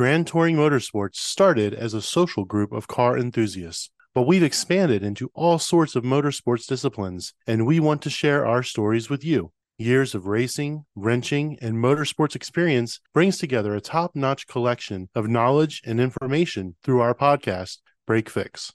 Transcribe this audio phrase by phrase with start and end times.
[0.00, 5.30] Grand Touring Motorsports started as a social group of car enthusiasts, but we've expanded into
[5.34, 9.52] all sorts of motorsports disciplines, and we want to share our stories with you.
[9.76, 15.82] Years of racing, wrenching, and motorsports experience brings together a top notch collection of knowledge
[15.84, 18.72] and information through our podcast, Break Fix.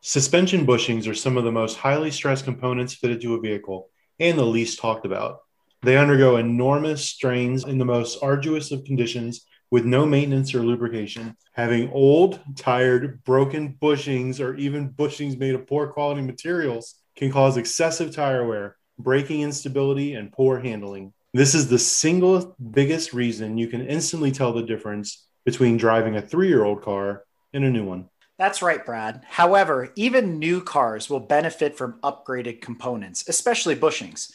[0.00, 4.36] Suspension bushings are some of the most highly stressed components fitted to a vehicle and
[4.36, 5.36] the least talked about.
[5.82, 11.36] They undergo enormous strains in the most arduous of conditions with no maintenance or lubrication.
[11.52, 17.56] Having old, tired, broken bushings or even bushings made of poor quality materials can cause
[17.56, 21.12] excessive tire wear, braking instability, and poor handling.
[21.34, 26.22] This is the single biggest reason you can instantly tell the difference between driving a
[26.22, 28.08] three year old car and a new one.
[28.38, 29.22] That's right, Brad.
[29.28, 34.32] However, even new cars will benefit from upgraded components, especially bushings.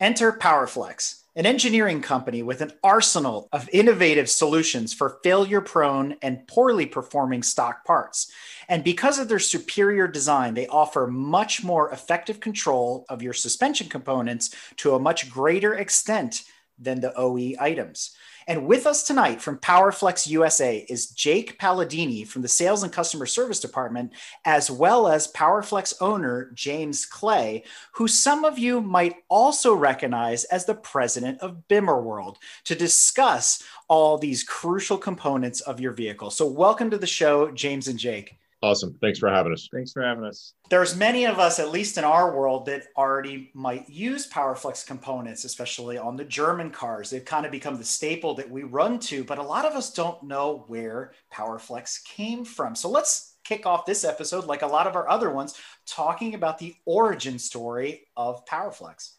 [0.00, 6.46] Enter PowerFlex, an engineering company with an arsenal of innovative solutions for failure prone and
[6.46, 8.30] poorly performing stock parts.
[8.68, 13.88] And because of their superior design, they offer much more effective control of your suspension
[13.88, 16.44] components to a much greater extent
[16.78, 18.16] than the OE items.
[18.48, 23.26] And with us tonight from PowerFlex USA is Jake Palladini from the Sales and Customer
[23.26, 24.14] Service Department,
[24.46, 30.64] as well as PowerFlex owner James Clay, who some of you might also recognize as
[30.64, 36.30] the president of Bimmer World, to discuss all these crucial components of your vehicle.
[36.30, 38.37] So, welcome to the show, James and Jake.
[38.60, 38.96] Awesome.
[39.00, 39.68] Thanks for having us.
[39.72, 40.54] Thanks for having us.
[40.68, 45.44] There's many of us, at least in our world, that already might use PowerFlex components,
[45.44, 47.10] especially on the German cars.
[47.10, 49.92] They've kind of become the staple that we run to, but a lot of us
[49.92, 52.74] don't know where PowerFlex came from.
[52.74, 55.54] So let's kick off this episode, like a lot of our other ones,
[55.86, 59.12] talking about the origin story of PowerFlex.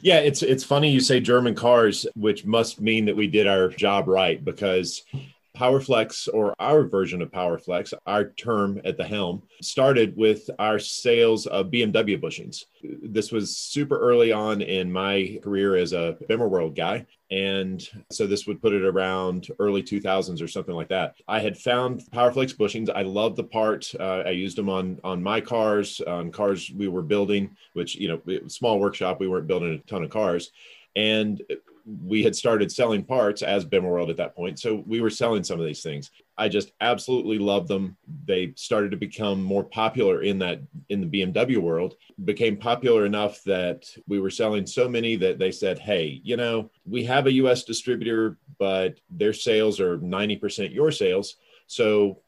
[0.00, 3.68] Yeah, it's it's funny you say German cars, which must mean that we did our
[3.68, 5.04] job right because
[5.56, 11.46] PowerFlex, or our version of PowerFlex, our term at the helm, started with our sales
[11.46, 12.64] of BMW bushings.
[12.82, 17.06] This was super early on in my career as a Bimmer World guy.
[17.30, 21.14] And so this would put it around early 2000s or something like that.
[21.28, 22.90] I had found PowerFlex bushings.
[22.90, 23.92] I loved the part.
[23.98, 28.08] Uh, I used them on on my cars, on cars we were building, which, you
[28.08, 30.50] know, small workshop, we weren't building a ton of cars.
[30.96, 31.40] And
[31.84, 34.58] we had started selling parts as Bimmer World at that point.
[34.58, 36.10] So we were selling some of these things.
[36.38, 37.96] I just absolutely loved them.
[38.24, 43.42] They started to become more popular in that in the BMW world, became popular enough
[43.44, 47.32] that we were selling so many that they said, Hey, you know, we have a
[47.32, 51.36] US distributor, but their sales are 90% your sales.
[51.66, 52.22] So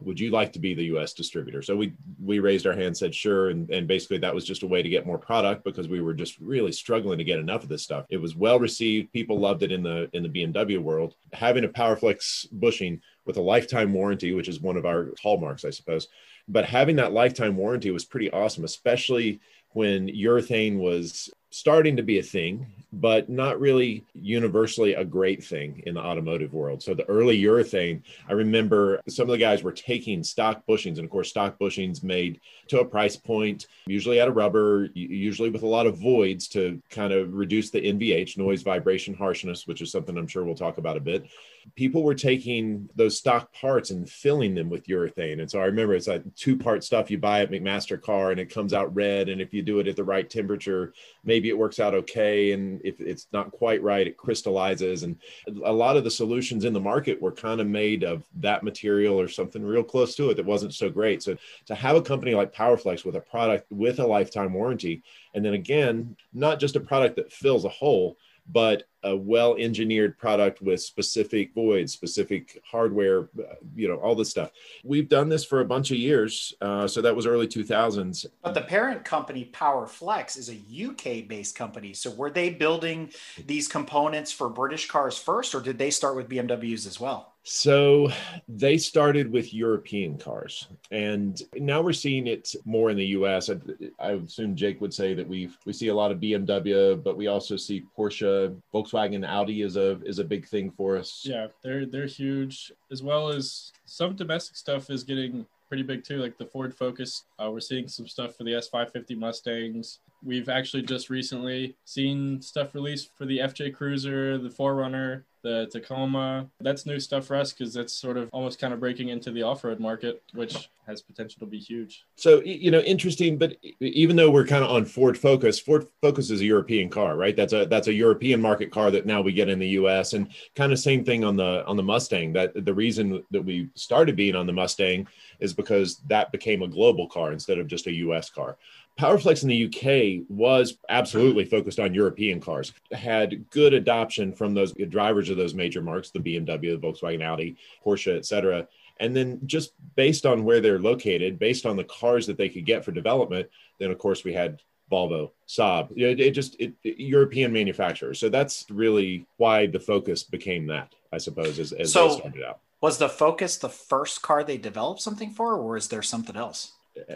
[0.00, 1.62] would you like to be the US distributor?
[1.62, 1.92] So we
[2.22, 4.88] we raised our hand, said sure, and, and basically that was just a way to
[4.88, 8.06] get more product because we were just really struggling to get enough of this stuff.
[8.08, 9.12] It was well received.
[9.12, 11.14] People loved it in the in the BMW world.
[11.32, 15.70] Having a PowerFlex bushing with a lifetime warranty, which is one of our hallmarks, I
[15.70, 16.08] suppose.
[16.48, 22.18] But having that lifetime warranty was pretty awesome, especially when urethane was starting to be
[22.18, 26.82] a thing, but not really universally a great thing in the automotive world.
[26.82, 31.04] So the early urethane, I remember some of the guys were taking stock bushings, and
[31.04, 35.62] of course, stock bushings made to a price point, usually out of rubber, usually with
[35.62, 39.90] a lot of voids to kind of reduce the NVH, noise, vibration, harshness, which is
[39.90, 41.26] something I'm sure we'll talk about a bit
[41.74, 45.40] people were taking those stock parts and filling them with urethane.
[45.40, 48.50] And so I remember it's like two part stuff you buy at McMaster-Carr and it
[48.50, 49.28] comes out red.
[49.28, 50.94] And if you do it at the right temperature,
[51.24, 52.52] maybe it works out okay.
[52.52, 55.02] And if it's not quite right, it crystallizes.
[55.02, 55.16] And
[55.64, 59.20] a lot of the solutions in the market were kind of made of that material
[59.20, 61.22] or something real close to it that wasn't so great.
[61.22, 65.02] So to have a company like PowerFlex with a product with a lifetime warranty,
[65.34, 68.16] and then again, not just a product that fills a hole,
[68.50, 73.28] but a well engineered product with specific voids, specific hardware,
[73.74, 74.50] you know, all this stuff.
[74.84, 76.54] We've done this for a bunch of years.
[76.60, 78.26] Uh, so that was early 2000s.
[78.42, 81.92] But the parent company, PowerFlex, is a UK based company.
[81.92, 83.10] So were they building
[83.46, 87.35] these components for British cars first, or did they start with BMWs as well?
[87.48, 88.08] So
[88.48, 93.48] they started with European cars, and now we're seeing it more in the U.S.
[93.48, 93.58] I,
[94.00, 97.28] I, assume Jake would say that we we see a lot of BMW, but we
[97.28, 101.22] also see Porsche, Volkswagen, Audi is a is a big thing for us.
[101.24, 106.18] Yeah, they're they're huge, as well as some domestic stuff is getting pretty big too,
[106.18, 107.26] like the Ford Focus.
[107.38, 110.00] Uh, we're seeing some stuff for the S550 Mustangs.
[110.24, 116.48] we've actually just recently seen stuff released for the FJ Cruiser, the 4Runner, the Tacoma.
[116.60, 119.42] That's new stuff for us because that's sort of almost kind of breaking into the
[119.42, 122.04] off road market, which has potential to be huge.
[122.16, 126.30] So, you know, interesting, but even though we're kind of on Ford Focus, Ford Focus
[126.30, 127.36] is a European car, right?
[127.36, 130.28] That's a that's a European market car that now we get in the US and
[130.54, 132.32] kind of same thing on the on the Mustang.
[132.32, 135.06] That the reason that we started being on the Mustang
[135.40, 138.56] is because that became a global car instead of just a US car.
[138.98, 144.72] Powerflex in the UK was absolutely focused on European cars, had good adoption from those
[144.88, 148.66] drivers of those major marques, the BMW, the Volkswagen, Audi, Porsche, et cetera.
[148.98, 152.64] And then just based on where they're located, based on the cars that they could
[152.64, 153.48] get for development,
[153.78, 155.90] then of course we had Volvo, Saab.
[155.96, 158.18] It, it just it, it, European manufacturers.
[158.18, 162.42] So that's really why the focus became that, I suppose, as, as so they started
[162.44, 162.60] out.
[162.80, 166.72] Was the Focus the first car they developed something for, or is there something else?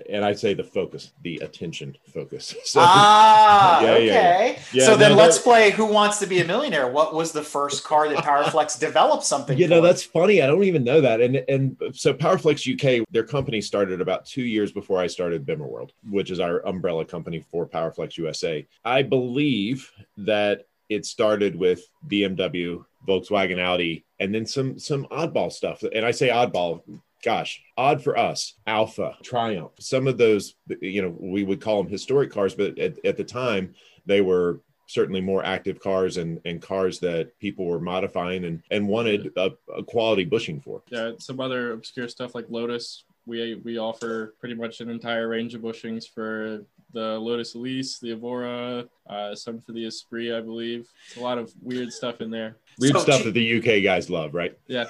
[0.09, 2.55] And I say the focus, the attention focus.
[2.71, 4.06] So, ah, yeah, okay.
[4.06, 4.85] Yeah, yeah.
[4.85, 6.88] so no, then let's play Who Wants to Be a Millionaire.
[6.88, 9.59] What was the first car that Powerflex developed something?
[9.59, 10.41] You know, that's funny.
[10.41, 11.21] I don't even know that.
[11.21, 15.91] And and so Powerflex UK, their company started about two years before I started Bimmerworld,
[16.09, 18.67] which is our umbrella company for Powerflex USA.
[18.85, 25.83] I believe that it started with BMW, Volkswagen, Audi, and then some some oddball stuff.
[25.83, 26.83] And I say oddball
[27.22, 31.90] gosh, odd for us, Alfa, Triumph, some of those, you know, we would call them
[31.90, 33.75] historic cars, but at, at the time
[34.06, 38.87] they were certainly more active cars and, and cars that people were modifying and, and
[38.87, 40.82] wanted a, a quality bushing for.
[40.90, 43.05] Yeah, some other obscure stuff like Lotus.
[43.25, 48.11] We, we offer pretty much an entire range of bushings for the Lotus Elise, the
[48.11, 50.88] Evora, uh, some for the Esprit, I believe.
[51.06, 52.56] It's a lot of weird stuff in there.
[52.81, 54.56] Weird so, stuff that the UK guys love, right?
[54.67, 54.87] Yeah.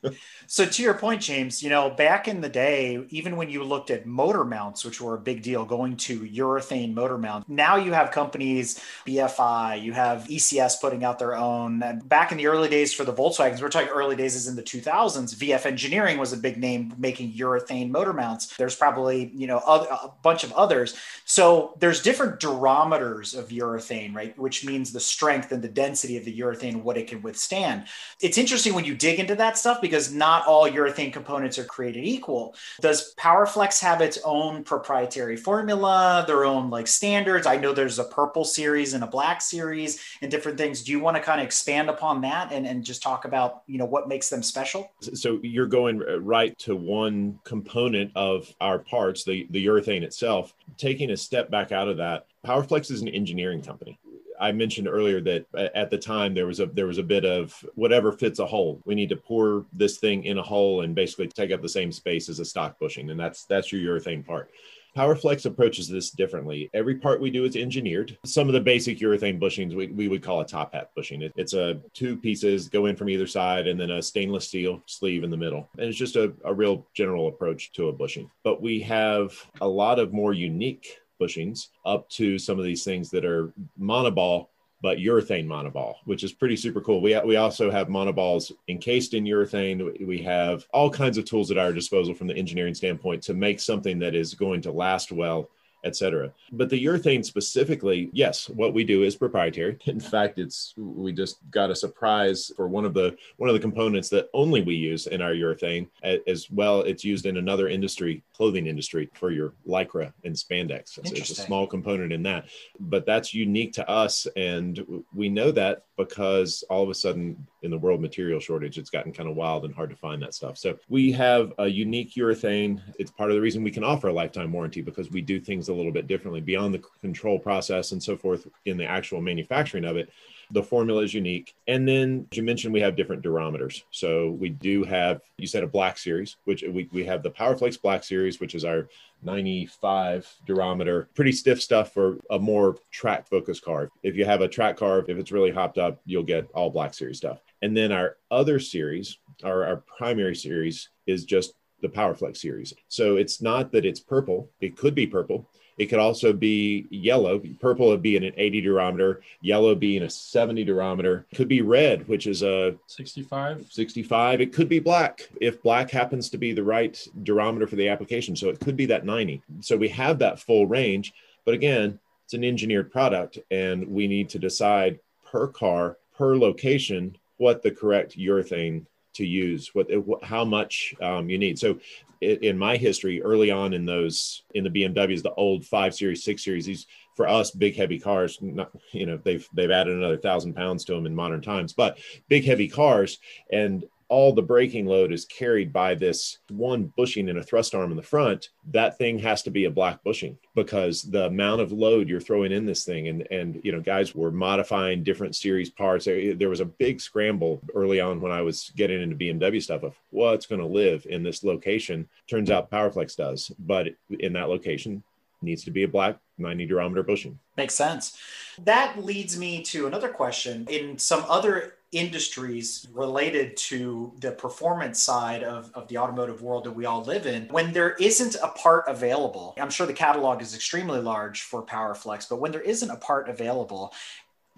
[0.48, 3.90] so to your point, James, you know, back in the day, even when you looked
[3.90, 7.92] at motor mounts, which were a big deal, going to urethane motor mounts, now you
[7.92, 11.80] have companies, BFI, you have ECS putting out their own.
[11.82, 14.56] And back in the early days for the Volkswagens, we're talking early days is in
[14.56, 15.36] the 2000s.
[15.36, 18.56] VF Engineering was a big name making urethane motor mounts.
[18.56, 20.96] There's probably, you know, a bunch of others.
[21.24, 24.36] So there's different durometers of urethane, right?
[24.36, 27.84] Which means the strength and the density of the urethane, what it can withstand.
[28.20, 32.04] It's interesting when you dig into that stuff because not all urethane components are created
[32.04, 32.56] equal.
[32.80, 37.46] Does Powerflex have its own proprietary formula, their own like standards?
[37.46, 40.82] I know there's a purple series and a black series and different things.
[40.82, 43.78] Do you want to kind of expand upon that and, and just talk about, you
[43.78, 44.90] know, what makes them special?
[45.00, 50.54] So you're going right to one component of our parts, the, the urethane itself.
[50.78, 53.98] Taking a step back out of that, Powerflex is an engineering company.
[54.40, 57.24] I mentioned earlier that uh, at the time there was a there was a bit
[57.24, 58.80] of whatever fits a hole.
[58.84, 61.92] We need to pour this thing in a hole and basically take up the same
[61.92, 64.50] space as a stock bushing, and that's that's your urethane part.
[64.96, 66.70] PowerFlex approaches this differently.
[66.74, 68.18] Every part we do is engineered.
[68.24, 71.22] Some of the basic urethane bushings we, we would call a top hat bushing.
[71.22, 74.82] It, it's a two pieces go in from either side and then a stainless steel
[74.86, 75.68] sleeve in the middle.
[75.78, 78.30] And it's just a, a real general approach to a bushing.
[78.42, 83.10] But we have a lot of more unique bushings up to some of these things
[83.10, 84.48] that are monoball
[84.80, 87.00] but urethane monoball, which is pretty super cool.
[87.00, 90.06] We, we also have monoballs encased in urethane.
[90.06, 93.58] We have all kinds of tools at our disposal from the engineering standpoint to make
[93.58, 95.50] something that is going to last well
[95.84, 96.32] etc.
[96.52, 99.78] But the urethane specifically, yes, what we do is proprietary.
[99.86, 103.60] In fact, it's we just got a surprise for one of the one of the
[103.60, 105.88] components that only we use in our urethane
[106.26, 106.80] as well.
[106.82, 110.90] It's used in another industry, clothing industry, for your lycra and spandex.
[110.90, 112.46] So it's a small component in that,
[112.80, 117.70] but that's unique to us, and we know that because all of a sudden in
[117.70, 120.56] the world material shortage, it's gotten kind of wild and hard to find that stuff.
[120.56, 122.80] So we have a unique urethane.
[122.98, 125.67] It's part of the reason we can offer a lifetime warranty because we do things
[125.68, 129.84] a little bit differently beyond the control process and so forth in the actual manufacturing
[129.84, 130.10] of it.
[130.50, 131.54] The formula is unique.
[131.66, 133.82] And then you mentioned we have different durometers.
[133.90, 137.80] So we do have, you said a black series, which we, we have the PowerFlex
[137.80, 138.88] Black series, which is our
[139.22, 143.90] 95 durometer, pretty stiff stuff for a more track focused car.
[144.02, 146.94] If you have a track car, if it's really hopped up, you'll get all Black
[146.94, 147.42] Series stuff.
[147.60, 152.74] And then our other series, our, our primary series, is just the PowerFlex series.
[152.88, 155.48] So it's not that it's purple, it could be purple.
[155.78, 157.40] It could also be yellow.
[157.60, 161.24] Purple would be in an 80 durometer, yellow being a 70 durometer.
[161.30, 163.66] It could be red, which is a 65.
[163.70, 164.40] 65.
[164.40, 168.34] It could be black if black happens to be the right durometer for the application.
[168.34, 169.40] So it could be that 90.
[169.60, 171.14] So we have that full range.
[171.44, 177.16] But again, it's an engineered product, and we need to decide per car, per location,
[177.36, 178.84] what the correct urethane
[179.18, 179.88] to use, what
[180.22, 181.58] how much um, you need.
[181.58, 181.78] So
[182.20, 186.44] in my history early on in those in the BMWs, the old five series, six
[186.44, 190.54] series, these for us, big heavy cars, not, you know, they've they've added another thousand
[190.54, 191.98] pounds to them in modern times, but
[192.28, 193.18] big heavy cars
[193.52, 197.90] and all the braking load is carried by this one bushing and a thrust arm
[197.90, 201.72] in the front, that thing has to be a black bushing because the amount of
[201.72, 205.70] load you're throwing in this thing and and you know guys were modifying different series
[205.70, 206.06] parts.
[206.06, 209.94] There was a big scramble early on when I was getting into BMW stuff of
[210.10, 212.08] what's going to live in this location.
[212.28, 213.88] Turns out Powerflex does, but
[214.18, 215.02] in that location
[215.42, 217.38] needs to be a black 90 durometer bushing.
[217.56, 218.16] Makes sense.
[218.64, 220.66] That leads me to another question.
[220.68, 226.72] In some other industries related to the performance side of, of the automotive world that
[226.72, 230.54] we all live in, when there isn't a part available, I'm sure the catalog is
[230.54, 233.92] extremely large for PowerFlex, but when there isn't a part available,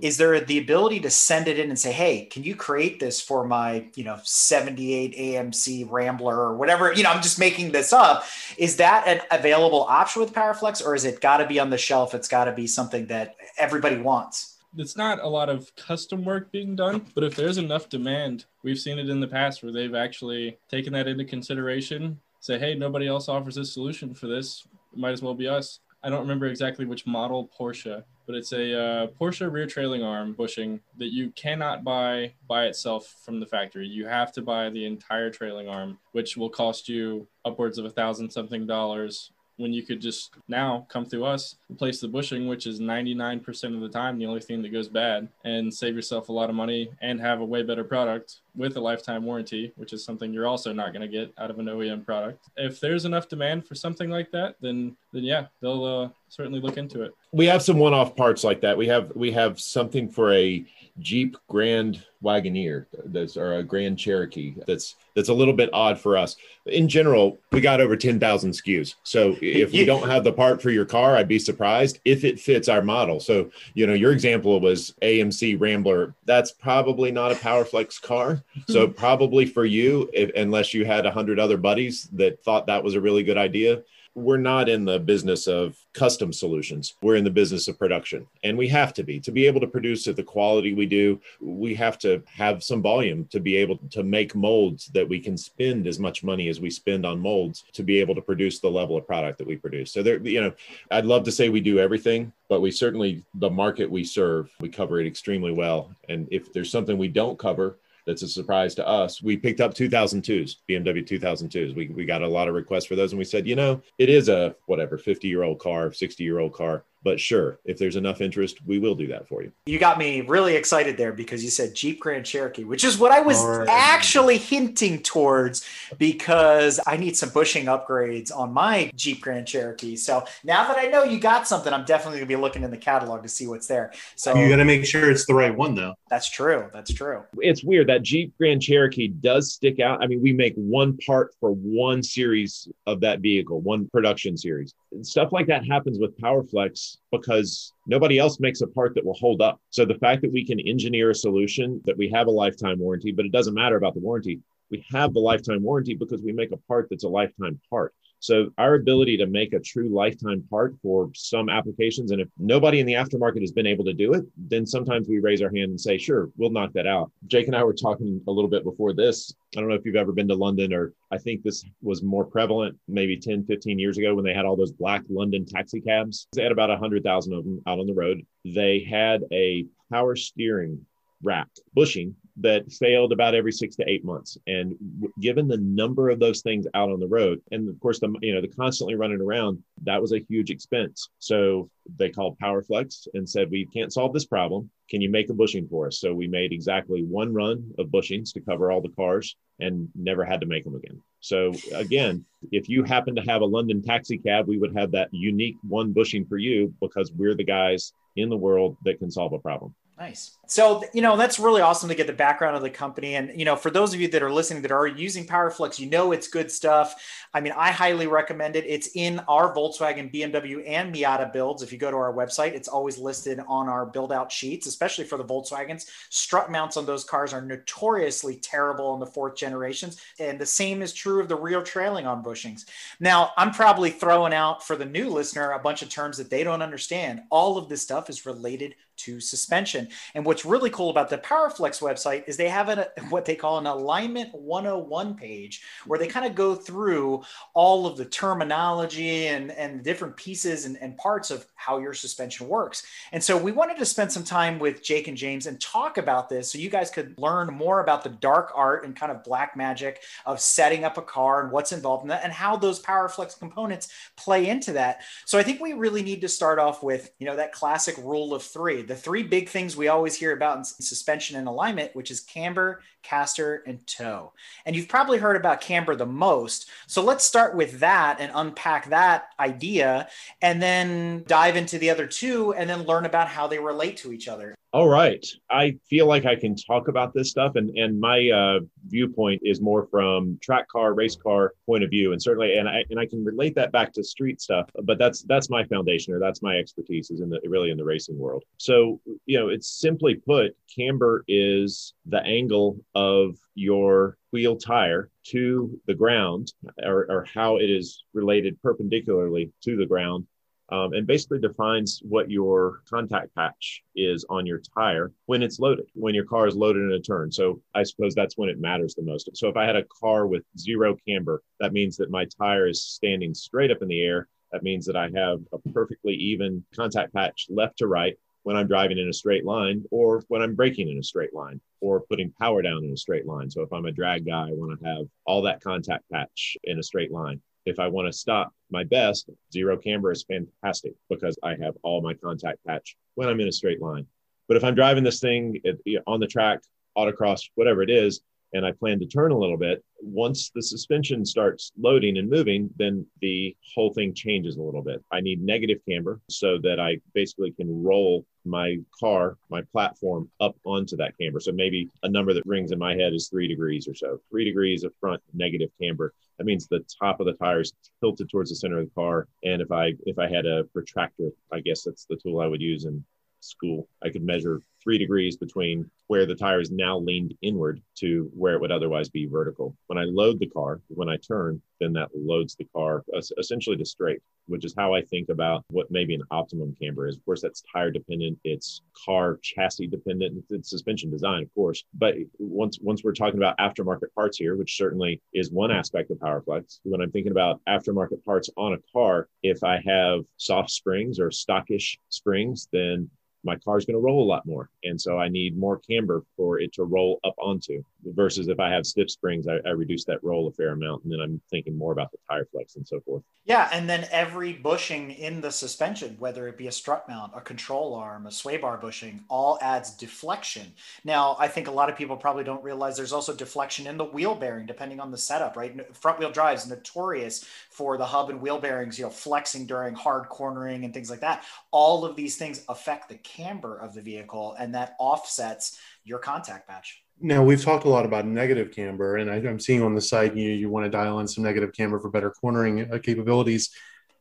[0.01, 3.21] is there the ability to send it in and say hey can you create this
[3.21, 6.91] for my you know 78 amc rambler or whatever?
[6.93, 8.25] You know i'm just making this up.
[8.57, 11.77] Is that an available option with powerflex or is it got to be on the
[11.77, 12.15] shelf?
[12.15, 16.53] It's got to be something that everybody wants it's not a lot of custom work
[16.53, 19.95] being done, but if there's enough demand, we've seen it in the past where they've
[19.95, 22.21] actually taken that into consideration.
[22.41, 24.67] Say, hey, nobody else offers this solution for this.
[24.93, 25.81] It might as well be us.
[26.03, 30.33] I don't remember exactly which model Porsche, but it's a uh, Porsche rear trailing arm
[30.33, 33.87] bushing that you cannot buy by itself from the factory.
[33.87, 37.91] You have to buy the entire trailing arm, which will cost you upwards of a
[37.91, 42.67] thousand something dollars when you could just now come through us, replace the bushing, which
[42.67, 46.33] is 99% of the time the only thing that goes bad, and save yourself a
[46.33, 50.05] lot of money and have a way better product with a lifetime warranty, which is
[50.05, 52.49] something you're also not going to get out of an OEM product.
[52.57, 56.77] If there's enough demand for something like that, then then yeah, they'll uh, certainly look
[56.77, 57.13] into it.
[57.33, 58.77] We have some one-off parts like that.
[58.77, 60.65] We have we have something for a
[60.99, 66.17] Jeep Grand Wagoneer that's or a Grand Cherokee that's that's a little bit odd for
[66.17, 66.37] us.
[66.67, 68.95] In general, we got over 10,000 SKUs.
[69.03, 72.39] So if you don't have the part for your car, I'd be surprised if it
[72.39, 73.21] fits our model.
[73.21, 76.15] So, you know, your example was AMC Rambler.
[76.27, 78.43] That's probably not a Powerflex car.
[78.69, 82.85] So probably for you, if, unless you had a hundred other buddies that thought that
[82.85, 83.83] was a really good idea,
[84.15, 86.95] we're not in the business of custom solutions.
[87.01, 88.27] We're in the business of production.
[88.43, 89.21] And we have to be.
[89.21, 92.83] To be able to produce at the quality we do, we have to have some
[92.83, 96.61] volume to be able to make molds that we can spend as much money as
[96.61, 99.57] we spend on molds to be able to produce the level of product that we
[99.57, 99.93] produce.
[99.93, 100.53] So there, you know,
[100.91, 104.69] I'd love to say we do everything, but we certainly the market we serve, we
[104.69, 105.91] cover it extremely well.
[106.09, 107.77] And if there's something we don't cover,
[108.07, 109.23] that's a surprise to us.
[109.23, 111.75] We picked up 2002s, BMW 2002s.
[111.75, 113.13] We, we got a lot of requests for those.
[113.13, 116.39] And we said, you know, it is a whatever 50 year old car, 60 year
[116.39, 116.85] old car.
[117.03, 119.53] But sure, if there's enough interest, we will do that for you.
[119.65, 123.11] You got me really excited there because you said Jeep Grand Cherokee, which is what
[123.11, 123.67] I was right.
[123.69, 125.67] actually hinting towards
[125.99, 129.97] because I need some bushing upgrades on my Jeep Grand Cherokee.
[129.97, 132.71] So now that I know you got something, I'm definitely going to be looking in
[132.71, 133.93] the catalog to see what's there.
[134.17, 135.95] So you got to make sure it's the right one, though.
[136.11, 136.69] That's true.
[136.73, 137.25] That's true.
[137.39, 140.03] It's weird that Jeep Grand Cherokee does stick out.
[140.03, 144.75] I mean, we make one part for one series of that vehicle, one production series.
[145.03, 149.43] Stuff like that happens with PowerFlex because nobody else makes a part that will hold
[149.43, 149.61] up.
[149.71, 153.13] So the fact that we can engineer a solution that we have a lifetime warranty,
[153.13, 154.41] but it doesn't matter about the warranty.
[154.71, 157.95] We have the lifetime warranty because we make a part that's a lifetime part.
[158.21, 162.79] So our ability to make a true lifetime part for some applications, and if nobody
[162.79, 165.71] in the aftermarket has been able to do it, then sometimes we raise our hand
[165.71, 167.11] and say, sure, we'll knock that out.
[167.27, 169.35] Jake and I were talking a little bit before this.
[169.57, 172.25] I don't know if you've ever been to London or I think this was more
[172.25, 176.29] prevalent maybe 10, 15 years ago when they had all those black London taxi cabs.
[176.35, 178.21] They had about 100,000 of them out on the road.
[178.45, 180.85] They had a power steering
[181.23, 184.39] rack bushing that failed about every six to eight months.
[184.47, 188.01] And w- given the number of those things out on the road, and of course
[188.01, 191.09] the you know the constantly running around, that was a huge expense.
[191.19, 194.71] So they called PowerFlex and said, "We can't solve this problem.
[194.89, 198.33] Can you make a bushing for us?" So we made exactly one run of bushings
[198.35, 201.01] to cover all the cars, and never had to make them again.
[201.21, 205.09] So again, if you happen to have a London taxi cab, we would have that
[205.13, 209.33] unique one bushing for you because we're the guys in the world that can solve
[209.33, 209.75] a problem.
[210.01, 210.39] Nice.
[210.47, 213.17] So, you know, that's really awesome to get the background of the company.
[213.17, 215.89] And, you know, for those of you that are listening that are using PowerFlex, you
[215.89, 216.95] know it's good stuff.
[217.35, 218.65] I mean, I highly recommend it.
[218.67, 221.63] It's in our Volkswagen, BMW, and Miata builds.
[221.63, 225.05] If you go to our website, it's always listed on our build out sheets, especially
[225.05, 225.89] for the Volkswagens.
[226.09, 230.01] Strut mounts on those cars are notoriously terrible in the fourth generations.
[230.19, 232.65] And the same is true of the rear trailing arm bushings.
[232.99, 236.43] Now, I'm probably throwing out for the new listener a bunch of terms that they
[236.43, 237.21] don't understand.
[237.31, 239.89] All of this stuff is related to suspension.
[240.15, 243.59] And what's really cool about the PowerFlex website is they have a, what they call
[243.59, 247.23] an alignment 101 page where they kind of go through
[247.55, 252.49] all of the terminology and, and different pieces and, and parts of how your suspension
[252.49, 252.85] works.
[253.13, 256.29] And so we wanted to spend some time with Jake and James and talk about
[256.29, 259.57] this so you guys could learn more about the dark art and kind of black
[259.57, 263.39] magic of setting up a car and what's involved in that and how those PowerFlex
[263.39, 265.03] components play into that.
[265.25, 268.35] So I think we really need to start off with, you know, that classic rule
[268.35, 268.83] of three.
[268.91, 272.83] The three big things we always hear about in suspension and alignment, which is camber,
[273.03, 274.33] caster, and toe.
[274.65, 276.69] And you've probably heard about camber the most.
[276.87, 280.09] So let's start with that and unpack that idea
[280.43, 284.13] and then dive into the other two and then learn about how they relate to
[284.13, 284.55] each other.
[284.73, 285.27] All right.
[285.51, 289.61] I feel like I can talk about this stuff, and and my uh, viewpoint is
[289.61, 293.07] more from track car, race car point of view, and certainly, and I and I
[293.07, 294.71] can relate that back to street stuff.
[294.85, 297.85] But that's that's my foundation, or that's my expertise, is in the really in the
[297.85, 298.45] racing world.
[298.59, 305.81] So you know, it's simply put, camber is the angle of your wheel tire to
[305.87, 310.27] the ground, or, or how it is related perpendicularly to the ground
[310.71, 315.87] um, and basically defines what your contact patch is on your tire when it's loaded,
[315.95, 317.31] when your car is loaded in a turn.
[317.33, 319.29] So I suppose that's when it matters the most.
[319.35, 322.83] So if I had a car with zero camber, that means that my tire is
[322.83, 324.29] standing straight up in the air.
[324.53, 328.67] That means that I have a perfectly even contact patch left to right when I'm
[328.67, 332.33] driving in a straight line or when I'm braking in a straight line or putting
[332.33, 333.51] power down in a straight line.
[333.51, 336.79] So if I'm a drag guy, I want to have all that contact patch in
[336.79, 337.41] a straight line.
[337.67, 342.01] If I want to stop my best, zero camber is fantastic because I have all
[342.01, 344.07] my contact patch when I'm in a straight line.
[344.49, 345.61] But if I'm driving this thing
[346.07, 346.61] on the track,
[346.97, 351.25] autocross, whatever it is, and I plan to turn a little bit, once the suspension
[351.25, 355.05] starts loading and moving, then the whole thing changes a little bit.
[355.13, 360.57] I need negative camber so that I basically can roll my car, my platform up
[360.65, 361.41] onto that camber.
[361.41, 364.21] So maybe a number that rings in my head is three degrees or so.
[364.31, 366.15] Three degrees of front negative camber.
[366.39, 369.29] That means the top of the tire is tilted towards the center of the car.
[369.45, 372.63] And if I if I had a protractor, I guess that's the tool I would
[372.63, 373.05] use in
[373.41, 373.89] school.
[374.03, 378.55] I could measure three degrees between where the tire is now leaned inward to where
[378.55, 379.77] it would otherwise be vertical.
[379.87, 383.05] When I load the car, when I turn, then that loads the car
[383.39, 387.17] essentially to straight, which is how I think about what maybe an optimum camber is.
[387.17, 391.85] Of course, that's tire dependent, it's car chassis dependent, it's suspension design, of course.
[391.95, 396.19] But once once we're talking about aftermarket parts here, which certainly is one aspect of
[396.19, 401.19] PowerFlex, when I'm thinking about aftermarket parts on a car, if I have soft springs
[401.19, 403.09] or stockish springs, then
[403.45, 404.69] my car's going to roll a lot more.
[404.85, 408.71] And so I need more camber for it to roll up onto versus if I
[408.71, 411.05] have stiff springs, I, I, reduce that roll a fair amount.
[411.05, 413.23] And then I'm thinking more about the tire flex and so forth.
[413.45, 413.69] Yeah.
[413.73, 417.95] And then every bushing in the suspension, whether it be a strut mount, a control
[417.95, 420.73] arm, a sway bar bushing, all adds deflection.
[421.05, 424.05] Now, I think a lot of people probably don't realize there's also deflection in the
[424.05, 425.97] wheel bearing, depending on the setup, right?
[425.97, 429.95] Front wheel drive is notorious for the hub and wheel bearings, you know, flexing during
[429.95, 431.45] hard cornering and things like that.
[431.71, 436.69] All of these things affect the camber of the vehicle and that offsets your contact
[436.69, 437.03] patch.
[437.21, 440.37] Now we've talked a lot about negative camber, and I, am seeing on the side
[440.37, 443.71] you you want to dial in some negative camber for better cornering uh, capabilities.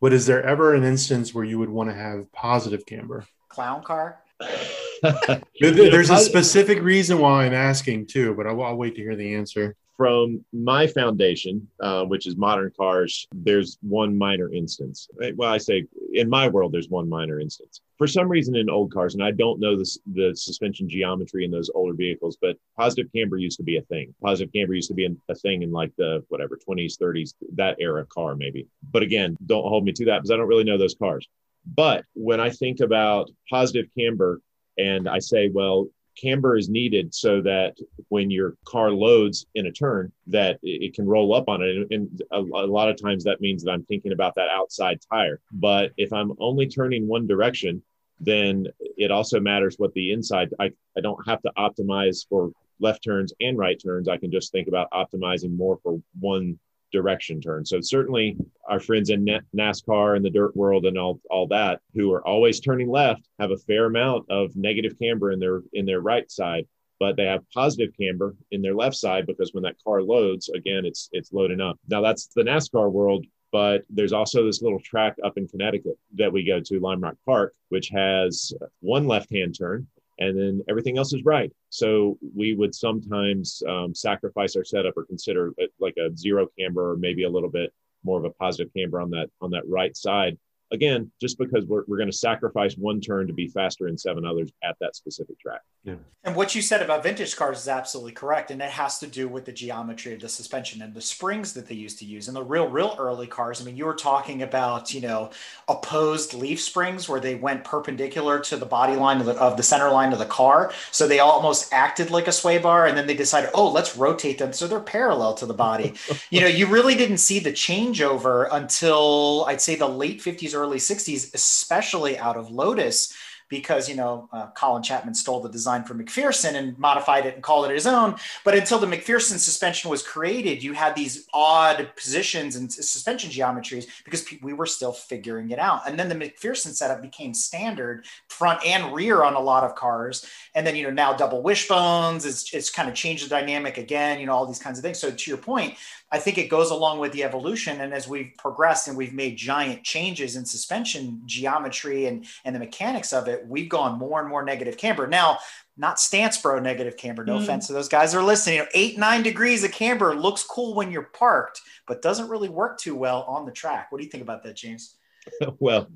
[0.01, 3.25] But is there ever an instance where you would want to have positive camber?
[3.49, 4.19] Clown car.
[5.59, 9.35] There's a specific reason why I'm asking too, but I'll, I'll wait to hear the
[9.35, 15.09] answer from my foundation, uh, which is modern cars, there's one minor instance.
[15.35, 17.81] Well, I say in my world, there's one minor instance.
[17.97, 21.51] For some reason, in old cars, and I don't know this, the suspension geometry in
[21.51, 24.15] those older vehicles, but positive camber used to be a thing.
[24.23, 28.05] Positive camber used to be a thing in like the whatever 20s, 30s, that era
[28.05, 28.67] car maybe.
[28.93, 31.27] But again, don't hold me to that because I don't really know those cars.
[31.65, 34.39] But when I think about positive camber,
[34.77, 37.77] and I say, well, camber is needed so that
[38.09, 41.87] when your car loads in a turn that it can roll up on it.
[41.91, 45.39] And a, lot of times that means that i'm thinking about that outside tire.
[45.51, 47.81] But if i'm only turning one direction
[48.21, 53.03] then it also matters what the inside i, I don't have to optimize for left
[53.03, 54.07] turns and right turns.
[54.07, 56.59] I can just think about optimizing more for one
[56.91, 57.65] direction turn.
[57.65, 59.25] So certainly our friends in
[59.55, 63.51] NASCAR and the dirt world and all, all that who are always turning left have
[63.51, 66.67] a fair amount of negative camber in their in their right side,
[66.99, 70.85] but they have positive camber in their left side because when that car loads, again,
[70.85, 71.79] it's it's loading up.
[71.87, 73.25] Now that's the NASCAR world.
[73.51, 77.15] But there's also this little track up in Connecticut that we go to, Lime Rock
[77.25, 79.87] Park, which has one left hand turn
[80.19, 81.51] and then everything else is right.
[81.69, 86.97] So we would sometimes um, sacrifice our setup or consider like a zero camber or
[86.97, 90.37] maybe a little bit more of a positive camber on that on that right side
[90.71, 94.25] again, just because we're, we're going to sacrifice one turn to be faster in seven
[94.25, 95.61] others at that specific track.
[95.83, 95.95] Yeah.
[96.25, 98.51] And what you said about vintage cars is absolutely correct.
[98.51, 101.67] And it has to do with the geometry of the suspension and the springs that
[101.67, 102.27] they used to use.
[102.27, 105.31] And the real, real early cars, I mean, you were talking about, you know,
[105.69, 109.63] opposed leaf springs where they went perpendicular to the body line of the, of the
[109.63, 110.73] center line of the car.
[110.91, 112.85] So they almost acted like a sway bar.
[112.85, 115.93] And then they decided, oh, let's rotate them so they're parallel to the body.
[116.29, 120.77] you know, you really didn't see the changeover until I'd say the late 50s, early
[120.77, 123.13] 60s, especially out of Lotus
[123.49, 127.43] because you know uh, Colin Chapman stole the design from MacPherson and modified it and
[127.43, 128.15] called it his own.
[128.45, 133.87] But until the MacPherson suspension was created, you had these odd positions and suspension geometries
[134.05, 135.87] because we were still figuring it out.
[135.87, 140.25] And then the MacPherson setup became standard front and rear on a lot of cars.
[140.55, 144.19] And then you know now double wishbones is it's kind of changed the dynamic again.
[144.19, 144.99] You know all these kinds of things.
[144.99, 145.75] So to your point,
[146.11, 147.81] I think it goes along with the evolution.
[147.81, 152.59] And as we've progressed and we've made giant changes in suspension geometry and, and the
[152.59, 155.07] mechanics of it, we've gone more and more negative camber.
[155.07, 155.37] Now,
[155.77, 157.23] not stance bro negative camber.
[157.23, 157.43] No mm.
[157.43, 158.57] offense to those guys that are listening.
[158.57, 162.49] You know, eight, nine degrees of camber looks cool when you're parked, but doesn't really
[162.49, 163.91] work too well on the track.
[163.91, 164.95] What do you think about that, James?
[165.59, 165.89] well,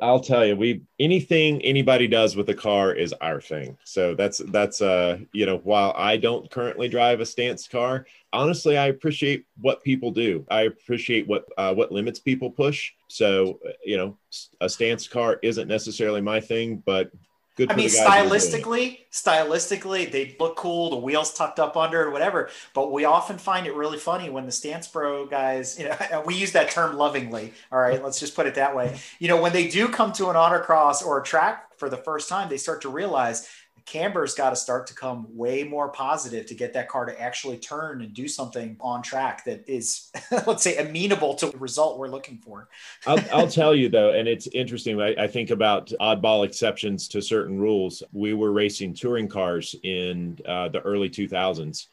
[0.00, 3.76] I'll tell you, we anything anybody does with a car is our thing.
[3.84, 8.76] So that's that's uh you know while I don't currently drive a stance car, honestly,
[8.76, 10.46] I appreciate what people do.
[10.50, 12.92] I appreciate what uh, what limits people push.
[13.08, 14.16] So you know,
[14.60, 17.10] a stance car isn't necessarily my thing, but
[17.54, 20.88] Good I mean, stylistically, stylistically, they look cool.
[20.88, 22.48] The wheels tucked up under, or whatever.
[22.72, 26.34] But we often find it really funny when the stance bro guys, you know, we
[26.34, 27.52] use that term lovingly.
[27.70, 28.98] All right, let's just put it that way.
[29.18, 32.28] You know, when they do come to an autocross or a track for the first
[32.28, 33.46] time, they start to realize
[33.86, 37.58] camber's got to start to come way more positive to get that car to actually
[37.58, 40.10] turn and do something on track that is,
[40.46, 42.68] let's say, amenable to the result we're looking for.
[43.06, 45.00] I'll, I'll, tell you though, and it's interesting.
[45.00, 48.02] I, I, think about oddball exceptions to certain rules.
[48.12, 51.86] We were racing touring cars in uh, the early 2000s.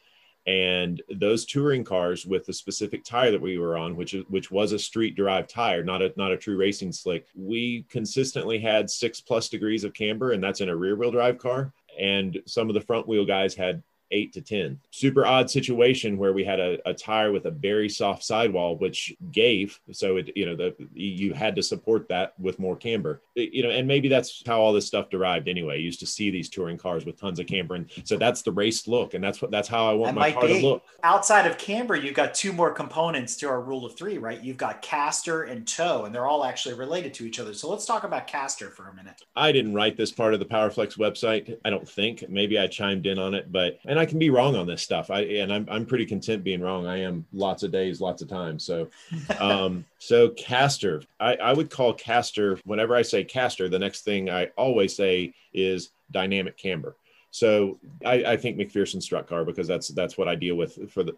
[0.46, 4.72] And those touring cars with the specific tire that we were on, which which was
[4.72, 9.20] a street derived tire, not a not a true racing slick, we consistently had six
[9.20, 12.74] plus degrees of camber, and that's in a rear wheel drive car and some of
[12.74, 14.78] the front wheel guys had eight to 10.
[14.90, 19.14] Super odd situation where we had a, a, tire with a very soft sidewall, which
[19.32, 19.80] gave.
[19.92, 23.62] So it, you know, the, you had to support that with more camber, it, you
[23.62, 25.78] know, and maybe that's how all this stuff derived anyway.
[25.78, 27.76] You used to see these touring cars with tons of camber.
[27.76, 29.14] And so that's the race look.
[29.14, 30.60] And that's what, that's how I want that my car be.
[30.60, 30.82] to look.
[31.02, 34.42] Outside of camber, you've got two more components to our rule of three, right?
[34.42, 37.54] You've got caster and toe, and they're all actually related to each other.
[37.54, 39.22] So let's talk about caster for a minute.
[39.36, 41.56] I didn't write this part of the PowerFlex website.
[41.64, 44.56] I don't think maybe I chimed in on it, but, and I can be wrong
[44.56, 45.10] on this stuff.
[45.10, 46.86] I and I'm I'm pretty content being wrong.
[46.86, 48.64] I am lots of days, lots of times.
[48.64, 48.88] So,
[49.38, 52.58] um, so caster, I, I would call caster.
[52.64, 56.96] Whenever I say caster, the next thing I always say is dynamic camber.
[57.32, 61.04] So I, I, think MacPherson strut car because that's that's what I deal with for
[61.04, 61.14] the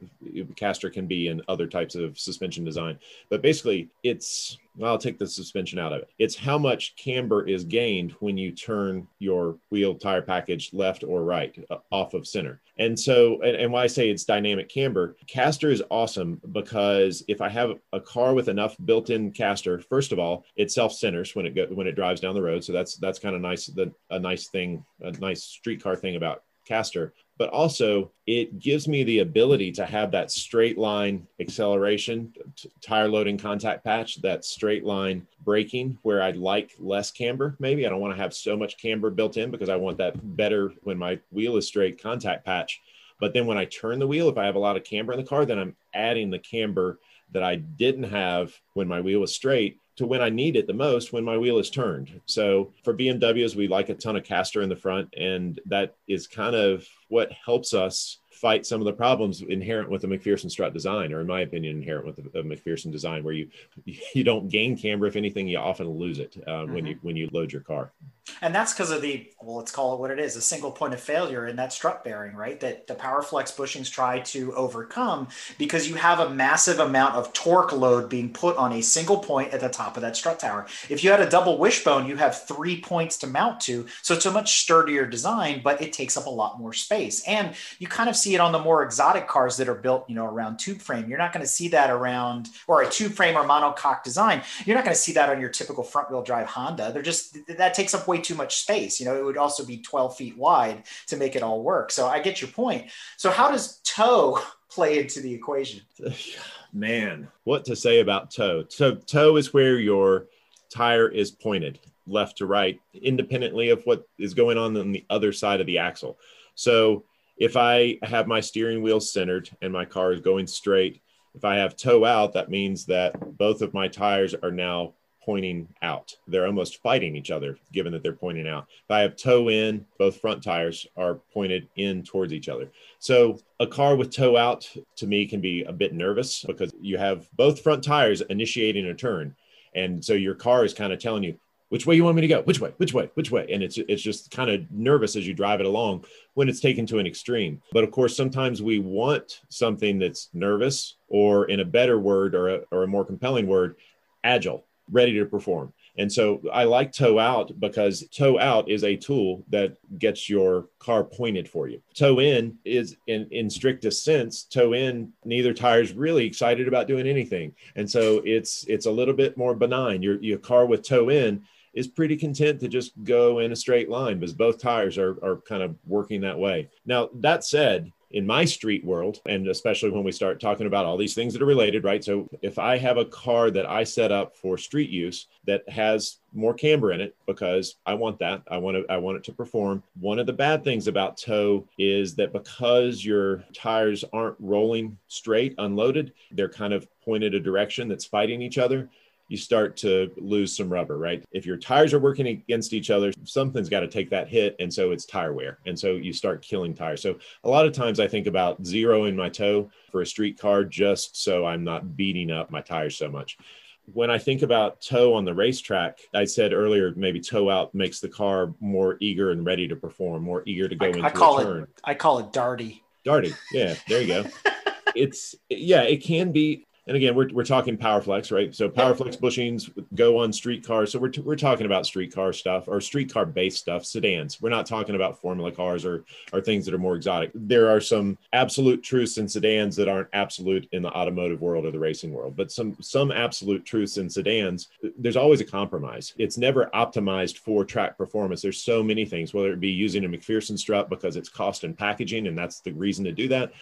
[0.56, 2.98] caster can be in other types of suspension design.
[3.30, 6.10] But basically, it's well, I'll take the suspension out of it.
[6.18, 11.24] It's how much camber is gained when you turn your wheel tire package left or
[11.24, 12.60] right uh, off of center.
[12.78, 17.40] And so, and, and, why I say it's dynamic camber, caster is awesome because if
[17.42, 21.54] I have a car with enough built-in caster, first of all, it self-centers when it
[21.54, 22.64] go, when it drives down the road.
[22.64, 23.66] So that's that's kind of nice.
[23.66, 29.02] The, a nice thing, a nice streetcar thing about caster but also it gives me
[29.02, 34.84] the ability to have that straight line acceleration, t- tire loading contact patch, that straight
[34.84, 37.56] line braking where I'd like less camber.
[37.58, 40.36] Maybe I don't want to have so much camber built in because I want that
[40.36, 42.80] better when my wheel is straight contact patch.
[43.18, 45.18] But then when I turn the wheel, if I have a lot of camber in
[45.18, 47.00] the car, then I'm adding the camber
[47.32, 50.72] that I didn't have when my wheel was straight to when I need it the
[50.72, 52.20] most when my wheel is turned.
[52.26, 56.26] So for BMWs, we like a ton of caster in the front, and that is
[56.26, 60.72] kind of what helps us fight some of the problems inherent with the MacPherson strut
[60.72, 63.48] design, or in my opinion, inherent with the, MacPherson design, where you
[64.14, 65.06] you don't gain camber.
[65.06, 66.74] If anything, you often lose it uh, mm-hmm.
[66.74, 67.92] when you when you load your car.
[68.40, 70.94] And that's because of the well, let's call it what it is, a single point
[70.94, 72.58] of failure in that strut bearing, right?
[72.60, 77.72] That the PowerFlex bushings try to overcome because you have a massive amount of torque
[77.72, 80.66] load being put on a single point at the top of that strut tower.
[80.88, 84.26] If you had a double wishbone, you have three points to mount to, so it's
[84.26, 87.22] a much sturdier design, but it takes up a lot more space.
[87.26, 90.08] And you kind of see see it on the more exotic cars that are built,
[90.08, 91.08] you know, around tube frame.
[91.08, 94.42] You're not going to see that around or a tube frame or monocoque design.
[94.64, 96.92] You're not going to see that on your typical front wheel drive Honda.
[96.92, 99.00] They're just that takes up way too much space.
[99.00, 101.90] You know, it would also be 12 feet wide to make it all work.
[101.90, 102.90] So I get your point.
[103.16, 104.38] So how does toe
[104.70, 105.80] play into the equation?
[106.72, 108.64] Man, what to say about toe?
[108.68, 110.26] So toe is where your
[110.70, 115.32] tire is pointed left to right, independently of what is going on on the other
[115.32, 116.18] side of the axle.
[116.54, 117.04] So
[117.36, 121.00] if I have my steering wheel centered and my car is going straight,
[121.34, 125.68] if I have toe out, that means that both of my tires are now pointing
[125.82, 126.14] out.
[126.26, 128.66] They're almost fighting each other, given that they're pointing out.
[128.84, 132.70] If I have toe in, both front tires are pointed in towards each other.
[132.98, 136.98] So a car with toe out to me can be a bit nervous because you
[136.98, 139.34] have both front tires initiating a turn.
[139.74, 141.38] And so your car is kind of telling you,
[141.72, 143.78] which way you want me to go which way which way which way and it's
[143.88, 146.04] it's just kind of nervous as you drive it along
[146.34, 150.96] when it's taken to an extreme but of course sometimes we want something that's nervous
[151.08, 153.76] or in a better word or a, or a more compelling word
[154.22, 155.72] agile ready to perform.
[155.98, 160.68] And so I like toe out because toe out is a tool that gets your
[160.78, 161.82] car pointed for you.
[161.94, 166.88] Toe in is in, in strictest sense, toe in, neither tire is really excited about
[166.88, 167.54] doing anything.
[167.76, 170.02] And so it's it's a little bit more benign.
[170.02, 171.42] Your your car with toe in
[171.74, 175.40] is pretty content to just go in a straight line because both tires are, are
[175.48, 176.68] kind of working that way.
[176.84, 180.96] Now, that said, in my street world, and especially when we start talking about all
[180.96, 182.04] these things that are related, right?
[182.04, 186.18] So if I have a car that I set up for street use that has
[186.32, 189.32] more camber in it because I want that, I want to I want it to
[189.32, 189.82] perform.
[190.00, 195.54] One of the bad things about toe is that because your tires aren't rolling straight
[195.58, 198.88] unloaded, they're kind of pointed a direction that's fighting each other
[199.32, 201.24] you start to lose some rubber, right?
[201.32, 204.54] If your tires are working against each other, something's got to take that hit.
[204.60, 205.58] And so it's tire wear.
[205.64, 207.00] And so you start killing tires.
[207.00, 210.64] So a lot of times I think about zeroing my toe for a street car
[210.64, 213.38] just so I'm not beating up my tires so much.
[213.86, 218.00] When I think about toe on the racetrack, I said earlier maybe toe out makes
[218.00, 221.10] the car more eager and ready to perform, more eager to go I, into I
[221.10, 221.62] call a turn.
[221.62, 222.82] It, I call it darty.
[223.02, 223.34] Darty.
[223.50, 224.24] Yeah, there you go.
[224.94, 228.54] it's yeah, it can be and again, we're, we're talking PowerFlex, right?
[228.54, 230.90] So PowerFlex bushings go on streetcars.
[230.90, 234.40] So we're, t- we're talking about streetcar stuff or streetcar based stuff, sedans.
[234.42, 237.30] We're not talking about formula cars or, or things that are more exotic.
[237.34, 241.70] There are some absolute truths in sedans that aren't absolute in the automotive world or
[241.70, 244.68] the racing world, but some, some absolute truths in sedans,
[244.98, 246.14] there's always a compromise.
[246.18, 248.42] It's never optimized for track performance.
[248.42, 251.78] There's so many things, whether it be using a MacPherson strut because it's cost and
[251.78, 253.52] packaging, and that's the reason to do that,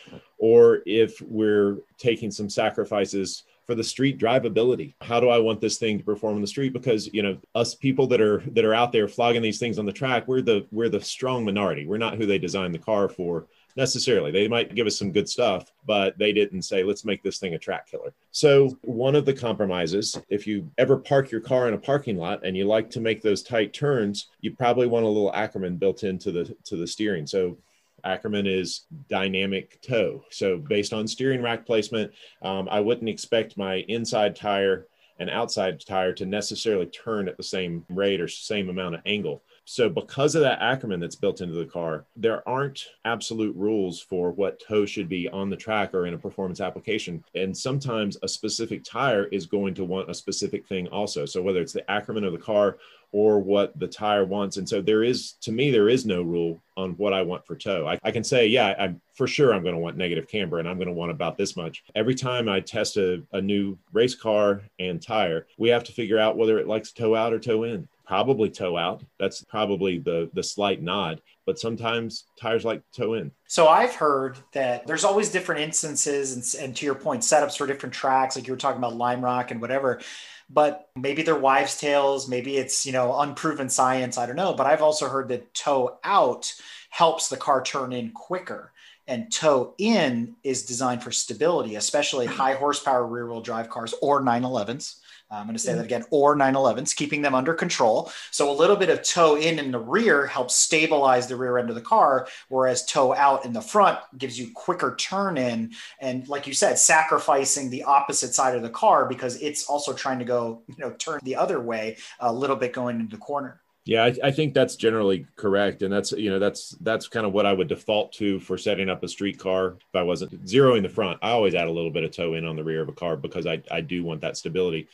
[0.41, 4.95] or if we're taking some sacrifices for the street drivability.
[5.01, 6.73] How do i want this thing to perform on the street?
[6.73, 9.87] Because you know us people that are that are out there flogging these things on
[9.87, 11.87] the track we're the we're the strong minority.
[11.87, 14.33] We're not who they designed the car for necessarily.
[14.33, 17.55] They might give us some good stuff but they didn't say let's make this thing
[17.55, 18.13] a track killer.
[18.33, 22.45] So one of the compromises if you ever park your car in a parking lot
[22.45, 26.03] and you like to make those tight turns you probably want a little ackerman built
[26.03, 27.25] into the to the steering.
[27.25, 27.57] So
[28.05, 30.25] Ackerman is dynamic toe.
[30.31, 34.87] So based on steering rack placement, um, I wouldn't expect my inside tire
[35.19, 39.43] and outside tire to necessarily turn at the same rate or same amount of angle.
[39.65, 44.33] So, because of that Ackerman that's built into the car, there aren't absolute rules for
[44.33, 47.23] what toe should be on the track or in a performance application.
[47.35, 51.25] And sometimes a specific tire is going to want a specific thing also.
[51.25, 52.79] So, whether it's the Ackerman of the car
[53.13, 54.57] or what the tire wants.
[54.57, 57.55] And so, there is, to me, there is no rule on what I want for
[57.55, 57.87] toe.
[57.87, 60.69] I, I can say, yeah, I'm for sure I'm going to want negative camber and
[60.69, 61.85] I'm going to want about this much.
[61.95, 66.19] Every time I test a, a new race car and tire, we have to figure
[66.19, 69.05] out whether it likes toe out or toe in probably toe out.
[69.21, 71.23] That's probably the the slight nod.
[71.47, 73.31] But sometimes tires like toe in.
[73.47, 77.69] So I've heard that there's always different instances, and, and to your point, setups for
[77.69, 80.01] different tracks, like you were talking about Lime Rock and whatever.
[80.49, 82.29] But maybe they're wives' tales.
[82.29, 84.19] Maybe it's you know unproven science.
[84.19, 84.55] I don't know.
[84.55, 86.53] But I've also heard that toe out
[86.91, 88.73] helps the car turn in quicker
[89.07, 94.21] and toe in is designed for stability, especially high horsepower rear wheel drive cars or
[94.21, 95.00] 911s.
[95.31, 95.77] I'm going to say mm.
[95.77, 98.11] that again, or 911s, keeping them under control.
[98.31, 101.69] So a little bit of toe in in the rear helps stabilize the rear end
[101.69, 105.73] of the car, whereas toe out in the front gives you quicker turn in.
[106.01, 110.19] And like you said, sacrificing the opposite side of the car because it's also trying
[110.19, 113.61] to go, you know, turn the other way a little bit going into the corner.
[113.87, 117.33] Yeah, I, I, think that's generally correct, and that's you know that's that's kind of
[117.33, 119.79] what I would default to for setting up a street car.
[119.81, 122.45] If I wasn't zeroing the front, I always add a little bit of toe in
[122.45, 124.87] on the rear of a car because I I do want that stability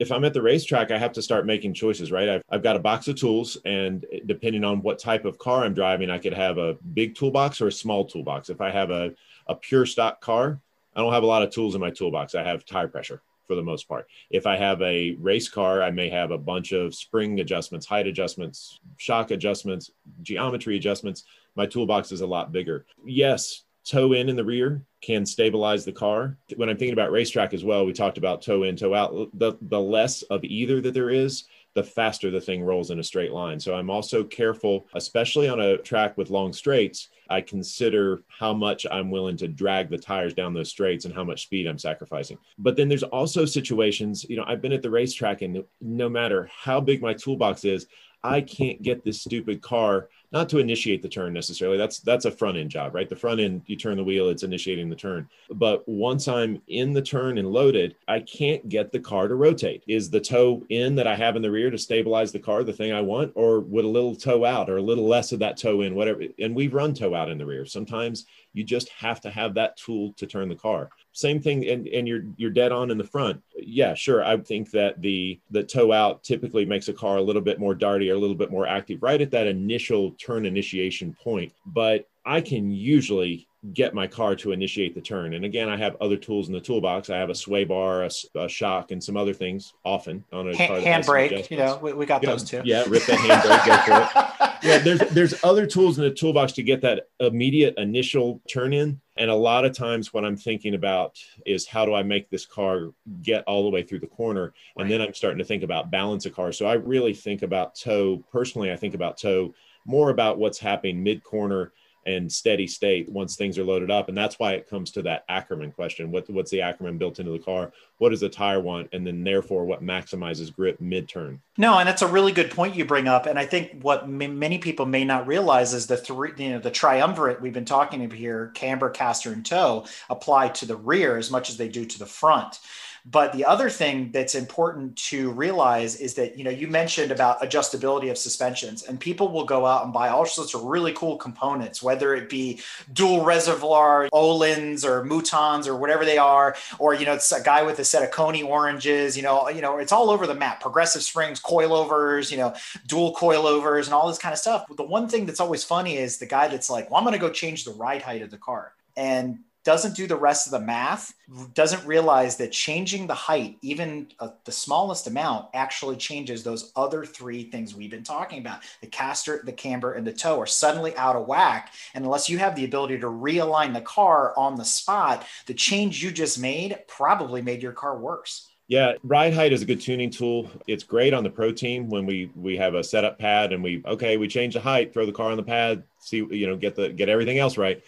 [0.00, 2.28] if I'm at the racetrack, I have to start making choices, right?
[2.28, 5.74] I've, I've got a box of tools, and depending on what type of car I'm
[5.74, 8.48] driving, I could have a big toolbox or a small toolbox.
[8.48, 9.12] If I have a,
[9.46, 10.58] a pure stock car,
[10.96, 12.34] I don't have a lot of tools in my toolbox.
[12.34, 14.06] I have tire pressure for the most part.
[14.30, 18.06] If I have a race car, I may have a bunch of spring adjustments, height
[18.06, 19.90] adjustments, shock adjustments,
[20.22, 21.24] geometry adjustments.
[21.56, 22.86] My toolbox is a lot bigger.
[23.04, 26.36] Yes, toe in in the rear can stabilize the car.
[26.56, 29.30] When I'm thinking about racetrack as well, we talked about toe in, toe out.
[29.38, 33.04] The, the less of either that there is, the faster the thing rolls in a
[33.04, 33.60] straight line.
[33.60, 37.08] So I'm also careful, especially on a track with long straights.
[37.28, 41.22] I consider how much I'm willing to drag the tires down those straights and how
[41.22, 42.38] much speed I'm sacrificing.
[42.58, 46.50] But then there's also situations, you know, I've been at the racetrack and no matter
[46.52, 47.86] how big my toolbox is,
[48.22, 51.76] I can't get this stupid car not to initiate the turn necessarily.
[51.76, 53.08] That's that's a front end job, right?
[53.08, 55.28] The front end, you turn the wheel, it's initiating the turn.
[55.50, 59.82] But once I'm in the turn and loaded, I can't get the car to rotate.
[59.88, 62.72] Is the toe in that I have in the rear to stabilize the car the
[62.72, 65.56] thing I want, or would a little toe out or a little less of that
[65.56, 66.22] toe in, whatever?
[66.38, 67.66] And we run toe out in the rear.
[67.66, 70.90] Sometimes you just have to have that tool to turn the car.
[71.12, 73.42] Same thing, and, and you're you're dead on in the front.
[73.56, 74.24] Yeah, sure.
[74.24, 77.74] I think that the the toe out typically makes a car a little bit more
[77.74, 81.52] darty or a little bit more active right at that initial turn initiation point.
[81.66, 85.34] But I can usually get my car to initiate the turn.
[85.34, 87.10] And again, I have other tools in the toolbox.
[87.10, 90.56] I have a sway bar, a, a shock, and some other things often on a
[90.56, 91.50] hand, handbrake.
[91.50, 92.62] You know, we, we got yeah, those too.
[92.64, 94.26] Yeah, rip that handbrake, go for it.
[94.62, 99.00] Yeah, there's there's other tools in the toolbox to get that immediate initial turn in.
[99.16, 102.44] And a lot of times, what I'm thinking about is how do I make this
[102.44, 102.90] car
[103.22, 104.52] get all the way through the corner?
[104.76, 104.88] And right.
[104.90, 106.52] then I'm starting to think about balance a car.
[106.52, 108.22] So I really think about toe.
[108.30, 109.54] Personally, I think about toe
[109.86, 111.72] more about what's happening mid corner
[112.06, 114.08] and steady state once things are loaded up.
[114.08, 116.10] And that's why it comes to that Ackerman question.
[116.10, 117.72] What, what's the Ackerman built into the car?
[117.98, 118.88] What does the tire want?
[118.92, 121.40] And then therefore what maximizes grip mid turn?
[121.58, 123.26] No, and that's a really good point you bring up.
[123.26, 126.58] And I think what m- many people may not realize is the three, you know,
[126.58, 131.16] the triumvirate we've been talking about here, camber, caster, and toe apply to the rear
[131.16, 132.58] as much as they do to the front.
[133.04, 137.40] But the other thing that's important to realize is that, you know, you mentioned about
[137.40, 141.16] adjustability of suspensions, and people will go out and buy all sorts of really cool
[141.16, 142.60] components, whether it be
[142.92, 147.62] dual reservoir, Öhlins or Motons or whatever they are, or, you know, it's a guy
[147.62, 150.60] with a set of Koni oranges, you know, you know, it's all over the map,
[150.60, 152.54] progressive springs, coilovers, you know,
[152.86, 154.64] dual coilovers and all this kind of stuff.
[154.68, 157.14] But the one thing that's always funny is the guy that's like, well, I'm going
[157.14, 158.74] to go change the ride height of the car.
[158.96, 161.14] And doesn't do the rest of the math,
[161.54, 167.04] doesn't realize that changing the height, even uh, the smallest amount, actually changes those other
[167.04, 168.62] three things we've been talking about.
[168.80, 171.72] The caster, the camber, and the toe are suddenly out of whack.
[171.94, 176.02] And unless you have the ability to realign the car on the spot, the change
[176.02, 178.48] you just made probably made your car worse.
[178.66, 180.50] Yeah, ride height is a good tuning tool.
[180.66, 183.84] It's great on the pro team when we we have a setup pad and we
[183.86, 186.74] okay, we change the height, throw the car on the pad, see you know, get
[186.74, 187.80] the get everything else right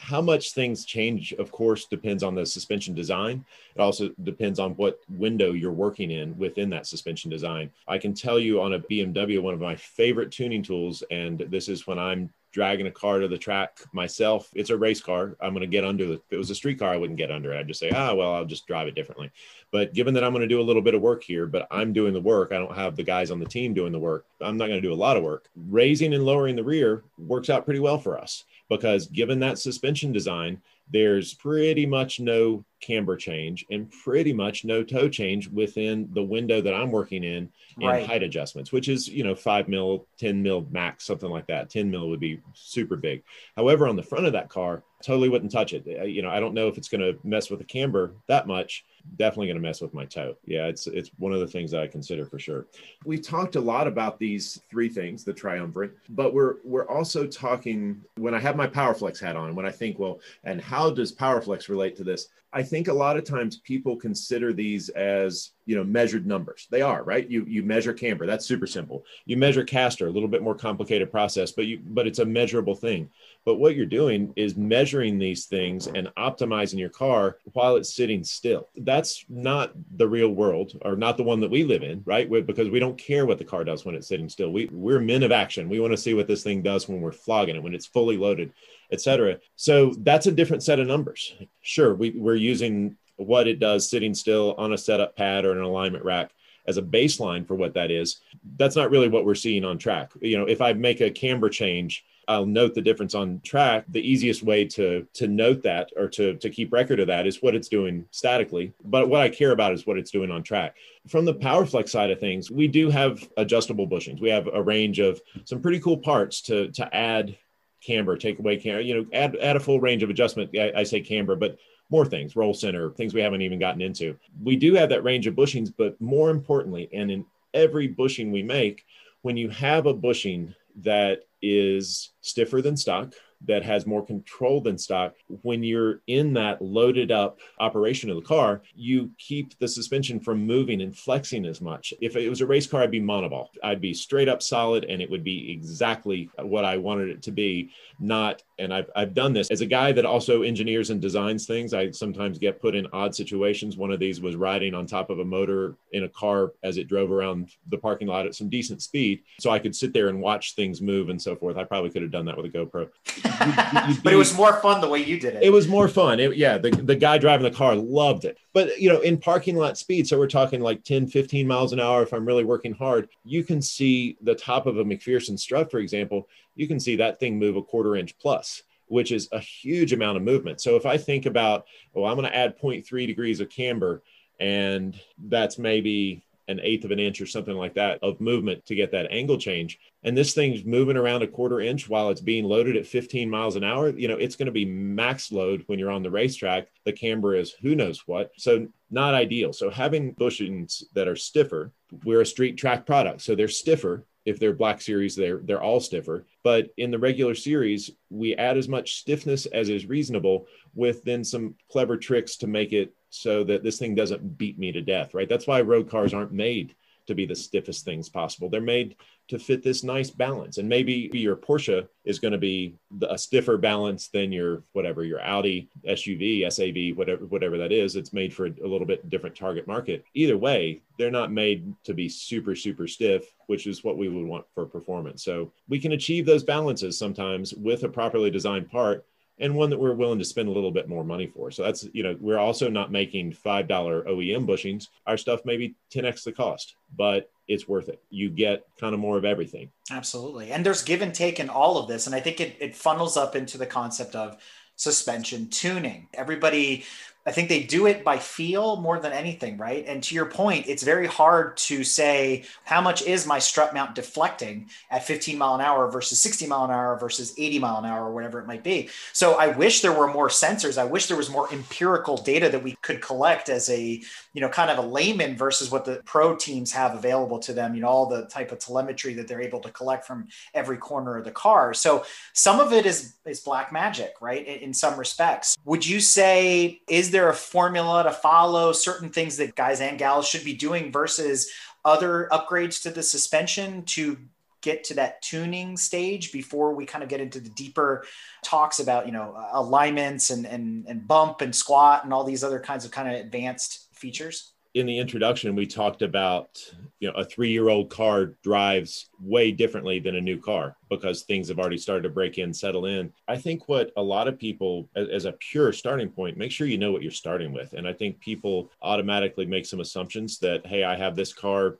[0.00, 3.44] how much things change, of course, depends on the suspension design.
[3.74, 7.70] It also depends on what window you're working in within that suspension design.
[7.86, 11.68] I can tell you on a BMW, one of my favorite tuning tools, and this
[11.68, 14.48] is when I'm dragging a car to the track myself.
[14.54, 15.36] It's a race car.
[15.38, 17.30] I'm going to get under the, if it was a street car, I wouldn't get
[17.30, 17.60] under it.
[17.60, 19.30] I'd just say, ah, well, I'll just drive it differently.
[19.70, 21.92] But given that I'm going to do a little bit of work here, but I'm
[21.92, 24.24] doing the work, I don't have the guys on the team doing the work.
[24.40, 25.48] I'm not going to do a lot of work.
[25.68, 30.12] Raising and lowering the rear works out pretty well for us because given that suspension
[30.12, 36.22] design, there's pretty much no camber change and pretty much no toe change within the
[36.22, 38.06] window that I'm working in in right.
[38.06, 41.68] height adjustments, which is, you know, five mil, 10 mil max, something like that.
[41.68, 43.22] 10 mil would be super big.
[43.56, 45.86] However, on the front of that car, totally wouldn't touch it.
[45.86, 48.84] You know, I don't know if it's going to mess with the camber that much,
[49.16, 50.36] definitely going to mess with my toe.
[50.44, 52.66] Yeah, it's it's one of the things that I consider for sure.
[53.04, 58.00] We talked a lot about these three things, the triumvirate, but we're we're also talking
[58.16, 61.68] when I have my PowerFlex hat on, when I think, well, and how does PowerFlex
[61.68, 62.28] relate to this?
[62.52, 66.66] I think a lot of times people consider these as you know measured numbers.
[66.70, 67.28] They are right.
[67.28, 68.26] You you measure camber.
[68.26, 69.04] That's super simple.
[69.24, 72.74] You measure caster, a little bit more complicated process, but you but it's a measurable
[72.74, 73.08] thing.
[73.44, 78.22] But what you're doing is measuring these things and optimizing your car while it's sitting
[78.22, 78.68] still.
[78.76, 82.30] That's not the real world or not the one that we live in, right?
[82.30, 84.52] Because we don't care what the car does when it's sitting still.
[84.52, 85.68] We, we're men of action.
[85.68, 88.18] We want to see what this thing does when we're flogging it, when it's fully
[88.18, 88.52] loaded,
[88.92, 89.38] etc.
[89.56, 91.34] So that's a different set of numbers.
[91.62, 95.62] Sure, we, we're using what it does sitting still on a setup pad or an
[95.62, 96.32] alignment rack
[96.66, 98.20] as a baseline for what that is.
[98.56, 100.12] That's not really what we're seeing on track.
[100.20, 103.84] You know, if I make a camber change, I'll note the difference on track.
[103.88, 107.42] The easiest way to to note that or to to keep record of that is
[107.42, 108.72] what it's doing statically.
[108.84, 110.76] But what I care about is what it's doing on track.
[111.08, 114.20] From the PowerFlex side of things, we do have adjustable bushings.
[114.20, 117.36] We have a range of some pretty cool parts to to add
[117.84, 120.56] camber, take away camber, you know, add add a full range of adjustment.
[120.56, 121.58] I, I say camber, but
[121.90, 124.16] more things, roll center, things we haven't even gotten into.
[124.40, 128.44] We do have that range of bushings, but more importantly, and in every bushing we
[128.44, 128.84] make,
[129.22, 133.12] when you have a bushing that is stiffer than stock,
[133.46, 135.14] that has more control than stock.
[135.42, 140.46] When you're in that loaded up operation of the car, you keep the suspension from
[140.46, 141.94] moving and flexing as much.
[142.00, 143.48] If it was a race car, I'd be monoball.
[143.62, 147.30] I'd be straight up solid and it would be exactly what I wanted it to
[147.30, 151.46] be, not and I've, I've done this as a guy that also engineers and designs
[151.46, 151.72] things.
[151.74, 153.76] I sometimes get put in odd situations.
[153.76, 156.86] One of these was riding on top of a motor in a car as it
[156.86, 159.22] drove around the parking lot at some decent speed.
[159.40, 161.56] So I could sit there and watch things move and so forth.
[161.56, 162.88] I probably could have done that with a GoPro.
[163.16, 165.42] You'd, you'd but it was more fun the way you did it.
[165.42, 166.20] It was more fun.
[166.20, 166.58] It, yeah.
[166.58, 168.38] The, the guy driving the car loved it.
[168.52, 171.80] But, you know, in parking lot speed, so we're talking like 10, 15 miles an
[171.80, 175.70] hour if I'm really working hard, you can see the top of a MacPherson strut,
[175.70, 178.49] for example, you can see that thing move a quarter inch plus
[178.90, 180.60] which is a huge amount of movement.
[180.60, 181.64] So if I think about,
[181.94, 184.02] well, I'm going to add 0.3 degrees of camber,
[184.40, 188.74] and that's maybe an eighth of an inch or something like that of movement to
[188.74, 189.78] get that angle change.
[190.02, 193.54] And this thing's moving around a quarter inch while it's being loaded at 15 miles
[193.54, 193.90] an hour.
[193.90, 196.66] You know, it's going to be max load when you're on the racetrack.
[196.84, 198.32] The camber is who knows what.
[198.36, 199.52] So, not ideal.
[199.52, 201.70] So, having bushings that are stiffer,
[202.04, 203.20] we're a street track product.
[203.20, 206.26] So, they're stiffer if they're black series they're they're all stiffer.
[206.42, 211.24] But in the regular series we add as much stiffness as is reasonable with then
[211.24, 215.14] some clever tricks to make it so that this thing doesn't beat me to death
[215.14, 215.28] right?
[215.28, 216.74] That's why road cars aren't made
[217.10, 218.48] to be the stiffest things possible.
[218.48, 218.94] They're made
[219.28, 220.58] to fit this nice balance.
[220.58, 222.76] And maybe your Porsche is going to be
[223.08, 227.96] a stiffer balance than your whatever your Audi SUV, SAV, whatever whatever that is.
[227.96, 230.04] It's made for a little bit different target market.
[230.14, 234.26] Either way, they're not made to be super super stiff, which is what we would
[234.26, 235.24] want for performance.
[235.24, 239.04] So we can achieve those balances sometimes with a properly designed part
[239.40, 241.50] and one that we're willing to spend a little bit more money for.
[241.50, 244.88] So that's, you know, we're also not making $5 OEM bushings.
[245.06, 248.00] Our stuff maybe 10x the cost, but it's worth it.
[248.10, 249.70] You get kind of more of everything.
[249.90, 250.52] Absolutely.
[250.52, 252.06] And there's give and take in all of this.
[252.06, 254.36] And I think it, it funnels up into the concept of
[254.76, 256.08] suspension tuning.
[256.14, 256.84] Everybody
[257.26, 259.84] I think they do it by feel more than anything, right?
[259.86, 263.94] And to your point, it's very hard to say how much is my strut mount
[263.94, 267.84] deflecting at 15 mile an hour versus 60 mile an hour versus 80 mile an
[267.84, 268.88] hour or whatever it might be.
[269.12, 270.78] So I wish there were more sensors.
[270.78, 274.02] I wish there was more empirical data that we could collect as a,
[274.32, 277.74] you know, kind of a layman versus what the pro teams have available to them,
[277.74, 281.18] you know, all the type of telemetry that they're able to collect from every corner
[281.18, 281.74] of the car.
[281.74, 284.46] So some of it is is black magic, right?
[284.46, 285.56] In, some respects.
[285.64, 289.98] Would you say is is there a formula to follow certain things that guys and
[289.98, 291.50] gals should be doing versus
[291.84, 294.16] other upgrades to the suspension to
[294.60, 298.04] get to that tuning stage before we kind of get into the deeper
[298.44, 302.60] talks about you know alignments and and, and bump and squat and all these other
[302.60, 306.60] kinds of kind of advanced features in the introduction we talked about
[307.00, 311.22] you know a three year old car drives way differently than a new car because
[311.22, 313.12] things have already started to break in settle in.
[313.26, 316.78] I think what a lot of people as, a pure starting point make sure you
[316.78, 317.72] know what you're starting with.
[317.72, 321.78] And i think people automatically make some assumptions that hey i have this car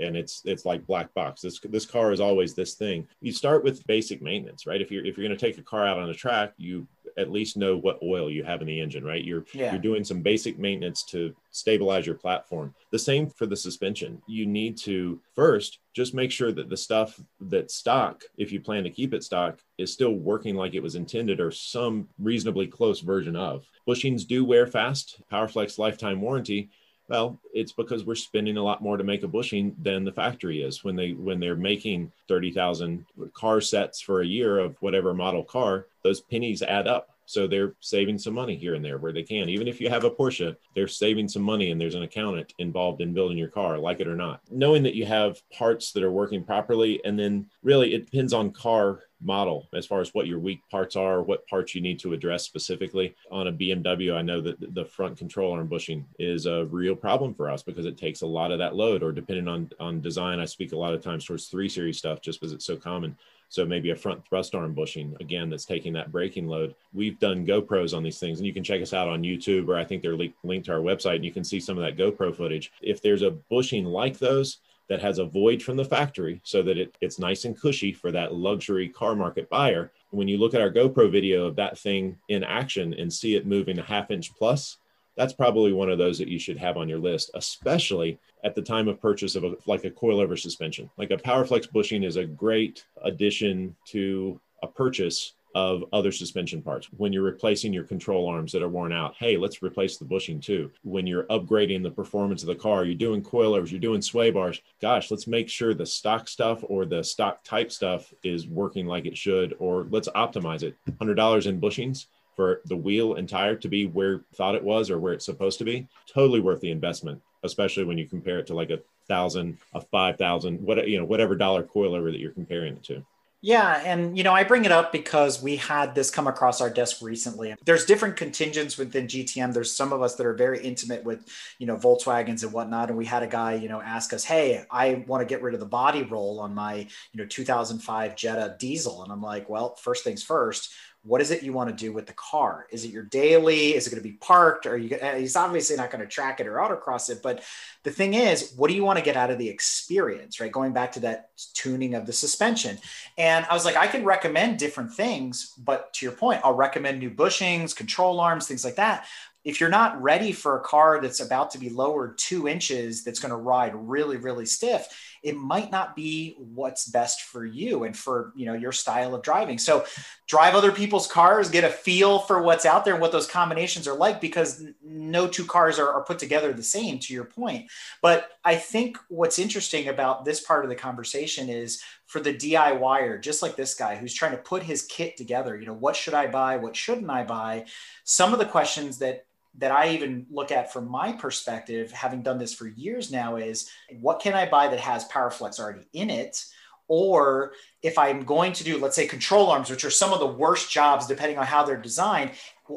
[0.00, 1.40] and it's it's like black box.
[1.40, 3.06] This this car is always this thing.
[3.20, 4.80] You start with basic maintenance right?
[4.80, 6.86] If you're if you're going to take a car out on a track you
[7.18, 9.24] at least know what oil you have in the engine, right?
[9.24, 9.72] You're yeah.
[9.72, 12.74] you're doing some basic maintenance to stabilize your platform.
[12.92, 14.22] The same for the suspension.
[14.26, 18.84] You need to first just make sure that the stuff that's stock, if you plan
[18.84, 23.00] to keep it stock, is still working like it was intended or some reasonably close
[23.00, 23.66] version of.
[23.86, 25.20] Bushings do wear fast.
[25.30, 26.70] Powerflex lifetime warranty
[27.08, 30.62] well, it's because we're spending a lot more to make a bushing than the factory
[30.62, 35.42] is when they when they're making 30,000 car sets for a year of whatever model
[35.42, 37.10] car, those pennies add up.
[37.28, 39.50] So they're saving some money here and there where they can.
[39.50, 43.02] Even if you have a Porsche, they're saving some money and there's an accountant involved
[43.02, 44.40] in building your car, like it or not.
[44.50, 48.50] Knowing that you have parts that are working properly, and then really it depends on
[48.50, 52.14] car model as far as what your weak parts are, what parts you need to
[52.14, 53.14] address specifically.
[53.30, 57.34] On a BMW, I know that the front control arm bushing is a real problem
[57.34, 60.40] for us because it takes a lot of that load, or depending on on design,
[60.40, 63.18] I speak a lot of times towards three series stuff just because it's so common
[63.48, 66.74] so maybe a front thrust arm bushing again that's taking that braking load.
[66.92, 69.76] We've done GoPros on these things, and you can check us out on YouTube, or
[69.76, 72.34] I think they're linked to our website, and you can see some of that GoPro
[72.34, 72.72] footage.
[72.82, 76.78] If there's a bushing like those that has a void from the factory, so that
[76.78, 80.62] it, it's nice and cushy for that luxury car market buyer, when you look at
[80.62, 84.34] our GoPro video of that thing in action and see it moving a half inch
[84.34, 84.78] plus,
[85.16, 88.62] that's probably one of those that you should have on your list, especially at the
[88.62, 90.90] time of purchase of a, like a coilover suspension.
[90.96, 96.88] Like a PowerFlex bushing is a great addition to a purchase of other suspension parts.
[96.96, 100.40] When you're replacing your control arms that are worn out, hey, let's replace the bushing
[100.40, 100.70] too.
[100.82, 104.60] When you're upgrading the performance of the car, you're doing coilovers, you're doing sway bars.
[104.80, 109.06] Gosh, let's make sure the stock stuff or the stock type stuff is working like
[109.06, 110.76] it should, or let's optimize it.
[110.88, 115.00] $100 in bushings for the wheel and tire to be where thought it was or
[115.00, 115.88] where it's supposed to be.
[116.06, 120.18] Totally worth the investment, especially when you compare it to like a thousand, a five
[120.18, 123.04] thousand, what you know, whatever dollar coilover that you're comparing it to.
[123.40, 126.68] Yeah, and you know, I bring it up because we had this come across our
[126.68, 127.54] desk recently.
[127.64, 129.54] There's different contingents within GTM.
[129.54, 131.24] There's some of us that are very intimate with,
[131.60, 132.88] you know, Volkswagens and whatnot.
[132.88, 135.54] And we had a guy, you know, ask us, "Hey, I want to get rid
[135.54, 136.78] of the body roll on my,
[137.12, 140.72] you know, 2005 Jetta diesel." And I'm like, "Well, first things first
[141.08, 142.66] what is it you want to do with the car?
[142.70, 143.74] Is it your daily?
[143.74, 144.66] Is it going to be parked?
[144.66, 144.96] Are you?
[145.00, 147.20] Eh, he's obviously not going to track it or autocross it.
[147.22, 147.42] But
[147.82, 150.38] the thing is, what do you want to get out of the experience?
[150.38, 152.76] Right, going back to that tuning of the suspension.
[153.16, 156.98] And I was like, I can recommend different things, but to your point, I'll recommend
[156.98, 159.06] new bushings, control arms, things like that
[159.44, 163.20] if you're not ready for a car that's about to be lowered two inches that's
[163.20, 167.96] going to ride really really stiff it might not be what's best for you and
[167.96, 169.84] for you know your style of driving so
[170.26, 173.86] drive other people's cars get a feel for what's out there and what those combinations
[173.88, 177.70] are like because no two cars are, are put together the same to your point
[178.02, 183.20] but i think what's interesting about this part of the conversation is for the DIYer,
[183.20, 186.14] just like this guy who's trying to put his kit together, you know, what should
[186.14, 186.56] I buy?
[186.56, 187.66] What shouldn't I buy?
[188.04, 189.26] Some of the questions that
[189.58, 193.70] that I even look at from my perspective, having done this for years now, is
[194.00, 196.44] what can I buy that has PowerFlex already in it?
[196.86, 197.52] Or
[197.82, 200.70] if I'm going to do, let's say, control arms, which are some of the worst
[200.70, 202.30] jobs depending on how they're designed,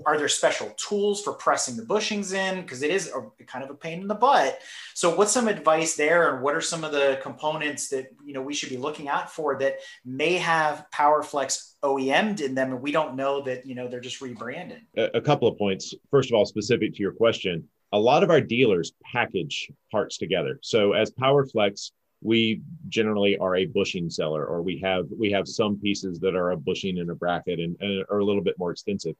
[0.05, 2.61] are there special tools for pressing the bushings in?
[2.61, 4.59] Because it is a, kind of a pain in the butt.
[4.93, 8.41] So, what's some advice there, and what are some of the components that you know
[8.41, 12.91] we should be looking out for that may have PowerFlex OEM'd in them, and we
[12.91, 14.81] don't know that you know they're just rebranded?
[14.95, 15.93] A, couple of points.
[16.09, 20.59] First of all, specific to your question, a lot of our dealers package parts together.
[20.61, 25.77] So, as PowerFlex, we generally are a bushing seller or we have we have some
[25.77, 28.71] pieces that are a bushing and a bracket and, and are a little bit more
[28.71, 29.15] extensive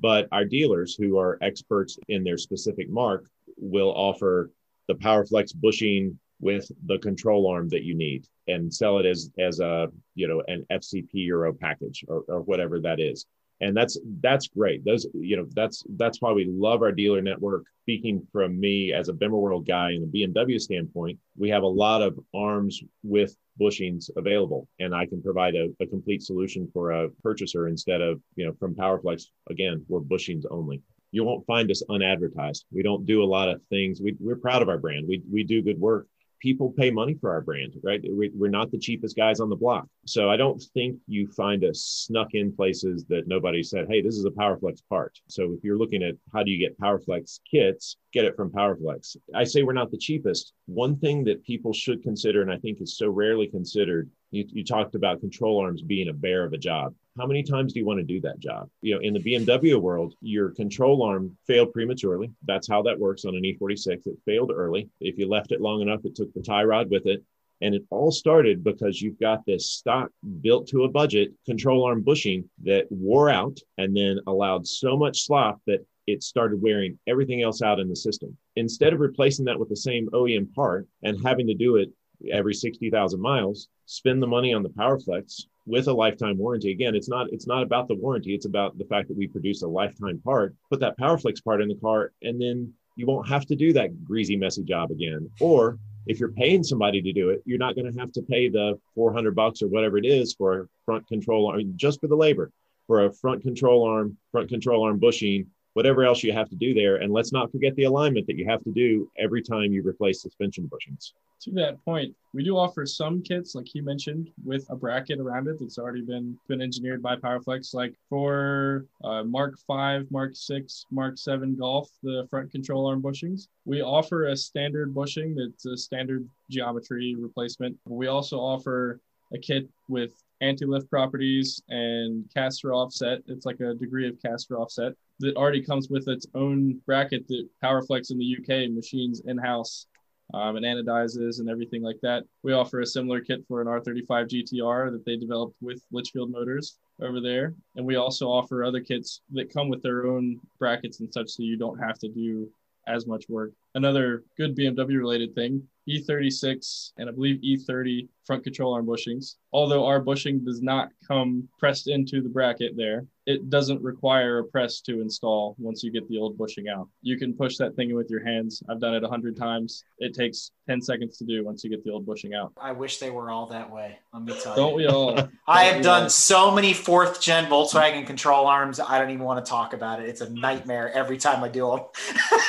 [0.00, 3.26] but our dealers who are experts in their specific marque
[3.56, 4.50] will offer
[4.88, 9.60] the PowerFlex bushing with the control arm that you need and sell it as as
[9.60, 13.26] a you know an FCP Euro package or, or whatever that is
[13.62, 14.84] and that's that's great.
[14.84, 17.64] Those you know that's that's why we love our dealer network.
[17.82, 22.02] Speaking from me as a World guy and a bmw standpoint we have a lot
[22.02, 27.08] of arms with bushings available and i can provide a, a complete solution for a
[27.22, 30.82] purchaser instead of you know from powerflex again we're bushings only.
[31.12, 32.64] You won't find us unadvertised.
[32.72, 34.00] We don't do a lot of things.
[34.00, 35.06] We, we're proud of our brand.
[35.06, 36.06] We, we do good work
[36.42, 38.00] people pay money for our brand, right?
[38.04, 39.86] We're not the cheapest guys on the block.
[40.06, 44.16] So I don't think you find us snuck in places that nobody said, hey, this
[44.16, 45.16] is a PowerFlex part.
[45.28, 49.16] So if you're looking at how do you get PowerFlex kits, get it from PowerFlex.
[49.34, 50.52] I say we're not the cheapest.
[50.66, 54.64] One thing that people should consider, and I think is so rarely considered, you, you
[54.64, 57.86] talked about control arms being a bear of a job how many times do you
[57.86, 58.70] want to do that job?
[58.80, 62.30] You know, in the BMW world, your control arm failed prematurely.
[62.46, 64.06] That's how that works on an E46.
[64.06, 64.88] It failed early.
[65.00, 67.22] If you left it long enough, it took the tie rod with it.
[67.60, 70.10] And it all started because you've got this stock
[70.40, 75.26] built to a budget control arm bushing that wore out and then allowed so much
[75.26, 78.36] slop that it started wearing everything else out in the system.
[78.56, 81.90] Instead of replacing that with the same OEM part and having to do it
[82.30, 86.72] every 60,000 miles, spend the money on the PowerFlex with a lifetime warranty.
[86.72, 88.34] Again, it's not it's not about the warranty.
[88.34, 90.54] It's about the fact that we produce a lifetime part.
[90.70, 94.04] Put that PowerFlex part in the car, and then you won't have to do that
[94.04, 95.30] greasy, messy job again.
[95.40, 98.48] Or if you're paying somebody to do it, you're not going to have to pay
[98.48, 102.16] the 400 bucks or whatever it is for a front control arm, just for the
[102.16, 102.50] labor,
[102.86, 106.74] for a front control arm, front control arm bushing, whatever else you have to do
[106.74, 106.96] there.
[106.96, 110.22] And let's not forget the alignment that you have to do every time you replace
[110.22, 111.12] suspension bushings.
[111.42, 115.48] To that point, we do offer some kits, like he mentioned, with a bracket around
[115.48, 117.74] it that's already been been engineered by PowerFlex.
[117.74, 123.48] Like for uh, Mark Five, Mark Six, Mark Seven Golf, the front control arm bushings,
[123.64, 127.76] we offer a standard bushing that's a standard geometry replacement.
[127.86, 129.00] We also offer
[129.32, 130.12] a kit with
[130.42, 133.20] anti-lift properties and caster offset.
[133.26, 137.48] It's like a degree of caster offset that already comes with its own bracket that
[137.62, 139.86] PowerFlex in the UK machines in-house
[140.34, 142.24] um, and anodizes and everything like that.
[142.42, 146.78] We offer a similar kit for an R35 GTR that they developed with Litchfield Motors
[147.00, 147.54] over there.
[147.76, 151.42] And we also offer other kits that come with their own brackets and such so
[151.42, 152.50] you don't have to do
[152.86, 153.52] as much work.
[153.74, 159.36] Another good BMW related thing E36 and I believe E30 front control arm bushings.
[159.52, 164.44] Although our bushing does not come pressed into the bracket there, it doesn't require a
[164.44, 166.88] press to install once you get the old bushing out.
[167.02, 168.62] You can push that thing with your hands.
[168.68, 169.84] I've done it a hundred times.
[169.98, 172.52] It takes 10 seconds to do once you get the old bushing out.
[172.60, 173.98] I wish they were all that way.
[174.12, 174.76] Let me tell Don't you.
[174.76, 175.28] we all?
[175.46, 176.08] I have done all?
[176.10, 178.80] so many fourth gen Volkswagen control arms.
[178.80, 180.08] I don't even want to talk about it.
[180.08, 182.40] It's a nightmare every time I do them.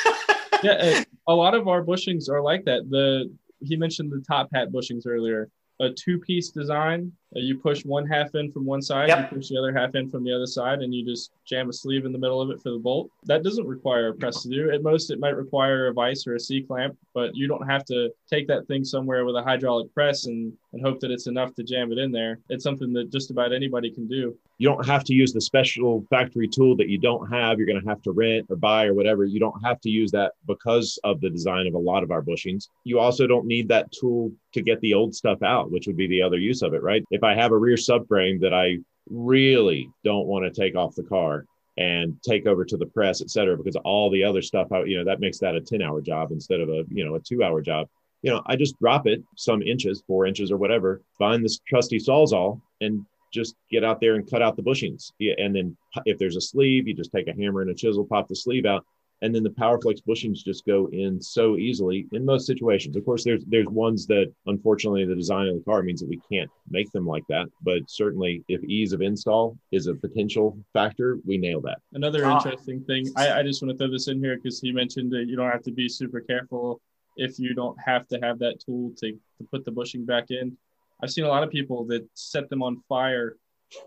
[0.62, 2.90] yeah, a lot of our bushings are like that.
[2.90, 5.48] The he mentioned the top hat bushings earlier.
[5.80, 7.10] A two-piece design.
[7.34, 9.32] uh, You push one half in from one side, Yep.
[9.32, 11.72] you push the other half in from the other side, and you just jam a
[11.72, 13.10] sleeve in the middle of it for the bolt.
[13.24, 14.70] That doesn't require a press to do.
[14.70, 17.84] At most, it might require a vise or a C clamp, but you don't have
[17.86, 21.54] to take that thing somewhere with a hydraulic press and, and hope that it's enough
[21.56, 22.38] to jam it in there.
[22.50, 24.38] It's something that just about anybody can do.
[24.58, 27.58] You don't have to use the special factory tool that you don't have.
[27.58, 29.24] You're going to have to rent or buy or whatever.
[29.24, 32.22] You don't have to use that because of the design of a lot of our
[32.22, 32.68] bushings.
[32.84, 36.06] You also don't need that tool to get the old stuff out which would be
[36.06, 37.04] the other use of it right?
[37.10, 38.78] If i have a rear subframe that i
[39.10, 41.44] really don't want to take off the car
[41.76, 44.96] and take over to the press et cetera because all the other stuff out you
[44.96, 47.42] know that makes that a 10 hour job instead of a you know a two
[47.42, 47.88] hour job.
[48.22, 51.98] You know i just drop it some inches four inches or whatever find this trusty
[51.98, 53.04] sawzall and
[53.34, 55.10] just get out there and cut out the bushings.
[55.38, 55.76] And then
[56.06, 58.64] if there's a sleeve, you just take a hammer and a chisel, pop the sleeve
[58.64, 58.84] out,
[59.22, 62.96] and then the PowerFlex bushings just go in so easily in most situations.
[62.96, 66.20] Of course, there's there's ones that unfortunately the design of the car means that we
[66.30, 67.46] can't make them like that.
[67.62, 71.78] But certainly, if ease of install is a potential factor, we nail that.
[71.92, 72.36] Another Ah.
[72.36, 75.24] interesting thing, I, I just want to throw this in here because he mentioned that
[75.28, 76.80] you don't have to be super careful
[77.16, 80.56] if you don't have to have that tool to, to put the bushing back in.
[81.04, 83.36] I've seen a lot of people that set them on fire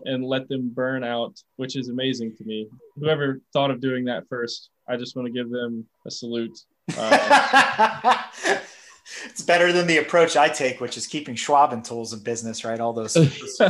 [0.04, 2.68] and let them burn out, which is amazing to me.
[2.94, 6.56] Whoever thought of doing that first, I just want to give them a salute.
[6.96, 8.22] Uh,
[9.24, 12.78] it's better than the approach I take, which is keeping Schwaben tools in business, right?
[12.78, 13.16] All those.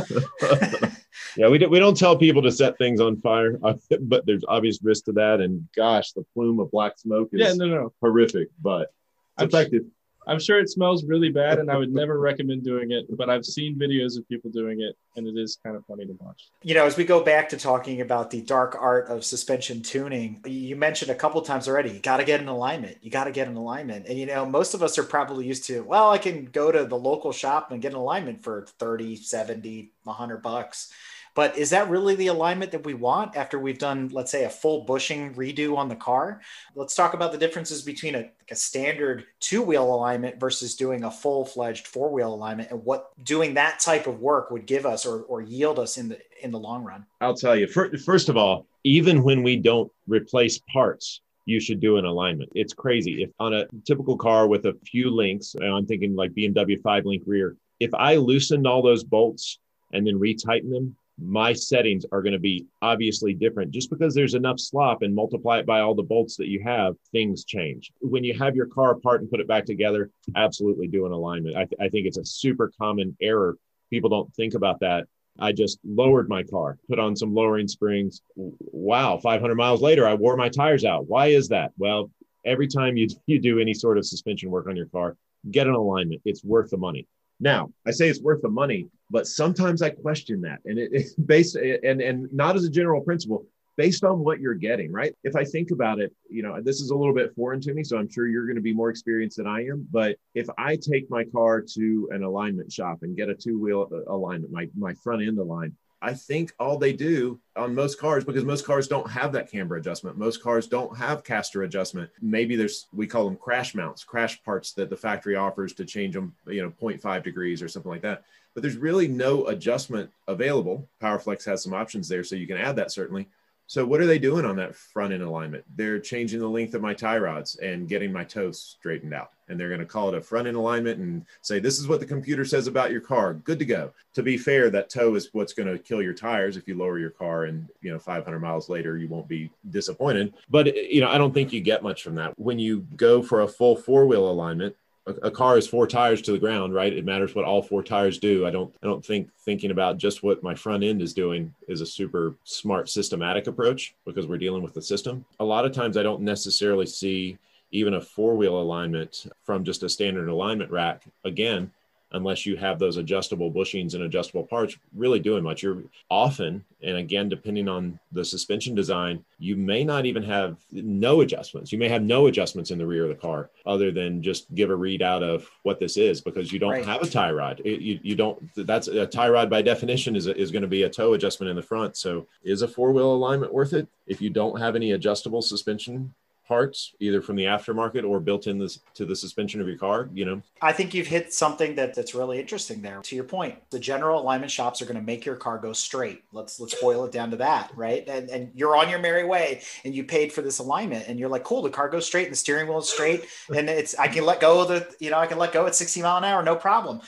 [1.35, 3.57] yeah, we don't, we don't tell people to set things on fire,
[4.01, 5.41] but there's obvious risk to that.
[5.41, 7.93] And gosh, the plume of black smoke is yeah, no, no.
[7.99, 8.91] horrific, but it's
[9.39, 9.85] I'm effective.
[10.27, 13.05] I'm sure it smells really bad, and I would never recommend doing it.
[13.17, 16.15] But I've seen videos of people doing it, and it is kind of funny to
[16.19, 16.49] watch.
[16.61, 20.41] you know, as we go back to talking about the dark art of suspension tuning,
[20.45, 22.97] you mentioned a couple times already, you got to get an alignment.
[23.01, 24.07] You got to get an alignment.
[24.07, 26.85] And, you know, most of us are probably used to, well, I can go to
[26.85, 30.91] the local shop and get an alignment for 30, 70, 100 bucks.
[31.39, 34.49] But is that really the alignment that we want after we've done, let's say, a
[34.49, 36.41] full bushing redo on the car?
[36.75, 41.05] Let's talk about the differences between a, like a standard two wheel alignment versus doing
[41.05, 44.85] a full fledged four wheel alignment and what doing that type of work would give
[44.85, 47.05] us or, or yield us in the in the long run.
[47.21, 47.67] I'll tell you.
[47.67, 52.51] First of all, even when we don't replace parts, you should do an alignment.
[52.53, 53.23] It's crazy.
[53.23, 57.23] If on a typical car with a few links, I'm thinking like BMW five link
[57.25, 59.57] rear, if I loosened all those bolts
[59.93, 63.71] and then retighten them, my settings are going to be obviously different.
[63.71, 66.95] Just because there's enough slop and multiply it by all the bolts that you have,
[67.11, 67.91] things change.
[67.99, 71.55] When you have your car apart and put it back together, absolutely do an alignment.
[71.55, 73.57] I, th- I think it's a super common error.
[73.89, 75.07] People don't think about that.
[75.39, 78.21] I just lowered my car, put on some lowering springs.
[78.35, 81.07] Wow, 500 miles later, I wore my tires out.
[81.07, 81.71] Why is that?
[81.77, 82.11] Well,
[82.45, 85.15] every time you, you do any sort of suspension work on your car,
[85.51, 86.21] get an alignment.
[86.25, 87.07] It's worth the money.
[87.39, 91.13] Now, I say it's worth the money, but sometimes I question that, and it, it's
[91.13, 93.45] based and and not as a general principle,
[93.77, 95.15] based on what you're getting, right?
[95.23, 97.83] If I think about it, you know, this is a little bit foreign to me,
[97.83, 99.87] so I'm sure you're going to be more experienced than I am.
[99.89, 103.89] But if I take my car to an alignment shop and get a two wheel
[104.07, 108.45] alignment, my my front end aligned, I think all they do on most cars, because
[108.45, 112.09] most cars don't have that camber adjustment, most cars don't have caster adjustment.
[112.21, 116.13] Maybe there's, we call them crash mounts, crash parts that the factory offers to change
[116.13, 118.23] them, you know, 0.5 degrees or something like that.
[118.53, 120.87] But there's really no adjustment available.
[121.01, 123.27] PowerFlex has some options there, so you can add that certainly.
[123.69, 125.63] So what are they doing on that front end alignment?
[125.75, 129.29] They're changing the length of my tie rods and getting my toes straightened out.
[129.47, 131.99] And they're going to call it a front end alignment and say, this is what
[131.99, 133.35] the computer says about your car.
[133.35, 133.91] Good to go.
[134.15, 136.97] To be fair, that toe is what's going to kill your tires if you lower
[136.97, 140.33] your car and, you know, 500 miles later, you won't be disappointed.
[140.49, 142.39] But, you know, I don't think you get much from that.
[142.39, 144.75] When you go for a full four wheel alignment,
[145.23, 146.91] a, car is four tires to the ground, right?
[146.91, 148.45] It matters what all four tires do.
[148.45, 151.81] I don't I don't think thinking about just what my front end is doing is
[151.81, 155.25] a super smart systematic approach because we're dealing with the system.
[155.39, 157.37] A lot of times I don't necessarily see
[157.71, 161.03] even a four wheel alignment from just a standard alignment rack.
[161.23, 161.71] Again,
[162.11, 165.61] unless you have those adjustable bushings and adjustable parts really doing much.
[165.61, 171.21] You're often, and again, depending on the suspension design, you may not even have no
[171.21, 171.71] adjustments.
[171.71, 174.69] You may have no adjustments in the rear of the car other than just give
[174.69, 176.85] a readout of what this is because you don't right.
[176.85, 177.61] have a tie rod.
[177.63, 180.83] It, you, you don't, that's a tie rod by definition is, is going to be
[180.83, 181.95] a toe adjustment in the front.
[181.97, 183.87] So is a four wheel alignment worth it?
[184.07, 186.13] If you don't have any adjustable suspension
[186.49, 190.09] parts either from the aftermarket or built in this to the suspension of your car
[190.15, 190.41] you know?
[190.63, 193.01] I think you've hit something that that's really interesting there.
[193.03, 196.23] To your point the general alignment shops are going to make your car go straight.
[196.33, 198.03] Let's let's boil it down to that right?
[198.09, 201.29] And, and you're on your merry way and you paid for this alignment and you're
[201.29, 203.25] like cool the car goes straight and the steering wheel is straight
[203.55, 205.75] and it's i can let go of the you know i can let go at
[205.75, 206.99] 60 mile an hour no problem.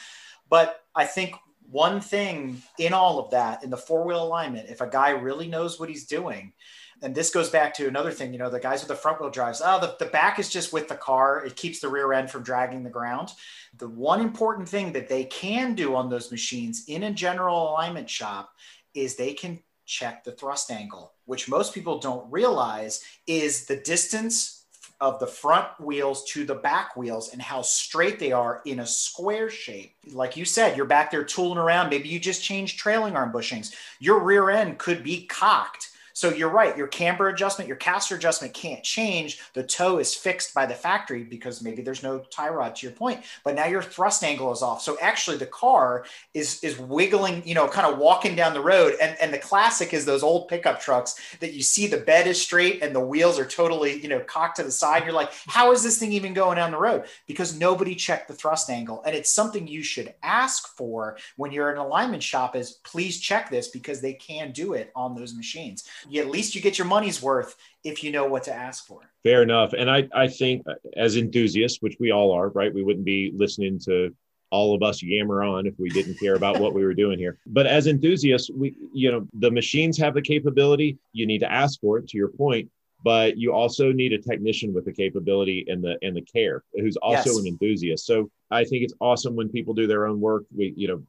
[0.50, 1.36] But i think
[1.72, 5.48] one thing in all of that in the four wheel alignment if a guy really
[5.48, 6.54] knows what he's doing
[7.02, 9.30] and this goes back to another thing, you know, the guys with the front wheel
[9.30, 11.44] drives, oh, the, the back is just with the car.
[11.44, 13.30] It keeps the rear end from dragging the ground.
[13.78, 18.10] The one important thing that they can do on those machines in a general alignment
[18.10, 18.54] shop
[18.94, 24.66] is they can check the thrust angle, which most people don't realize is the distance
[25.00, 28.86] of the front wheels to the back wheels and how straight they are in a
[28.86, 29.96] square shape.
[30.14, 31.90] Like you said, you're back there tooling around.
[31.90, 33.74] Maybe you just changed trailing arm bushings.
[34.00, 35.91] Your rear end could be cocked
[36.22, 36.78] so you're right.
[36.78, 39.40] Your camber adjustment, your caster adjustment can't change.
[39.56, 42.96] The toe is fixed by the factory because maybe there's no tie rod to your
[42.96, 43.24] point.
[43.44, 44.84] But now your thrust angle is off.
[44.84, 46.06] So actually the car
[46.36, 48.94] is is wiggling, you know, kind of walking down the road.
[49.02, 52.40] And, and the classic is those old pickup trucks that you see the bed is
[52.40, 55.06] straight and the wheels are totally, you know, cocked to the side.
[55.06, 57.06] You're like, how is this thing even going down the road?
[57.26, 59.02] Because nobody checked the thrust angle.
[59.08, 63.20] And it's something you should ask for when you're in an alignment shop is please
[63.20, 66.88] check this because they can do it on those machines at least you get your
[66.88, 69.12] money's worth if you know what to ask for.
[69.24, 69.74] Fair enough.
[69.74, 72.74] And I, I think uh, as enthusiasts, which we all are, right?
[72.74, 74.14] We wouldn't be listening to
[74.50, 77.38] all of us yammer on if we didn't care about what we were doing here.
[77.48, 80.98] But as enthusiasts, we, you know, the machines have the capability.
[81.14, 82.70] You need to ask for it to your point
[83.04, 86.98] but you also need a technician with the capability and the and the care who's
[86.98, 87.40] also yes.
[87.40, 90.44] an enthusiast so i think it's awesome when people do their own work.
[90.56, 91.02] We you know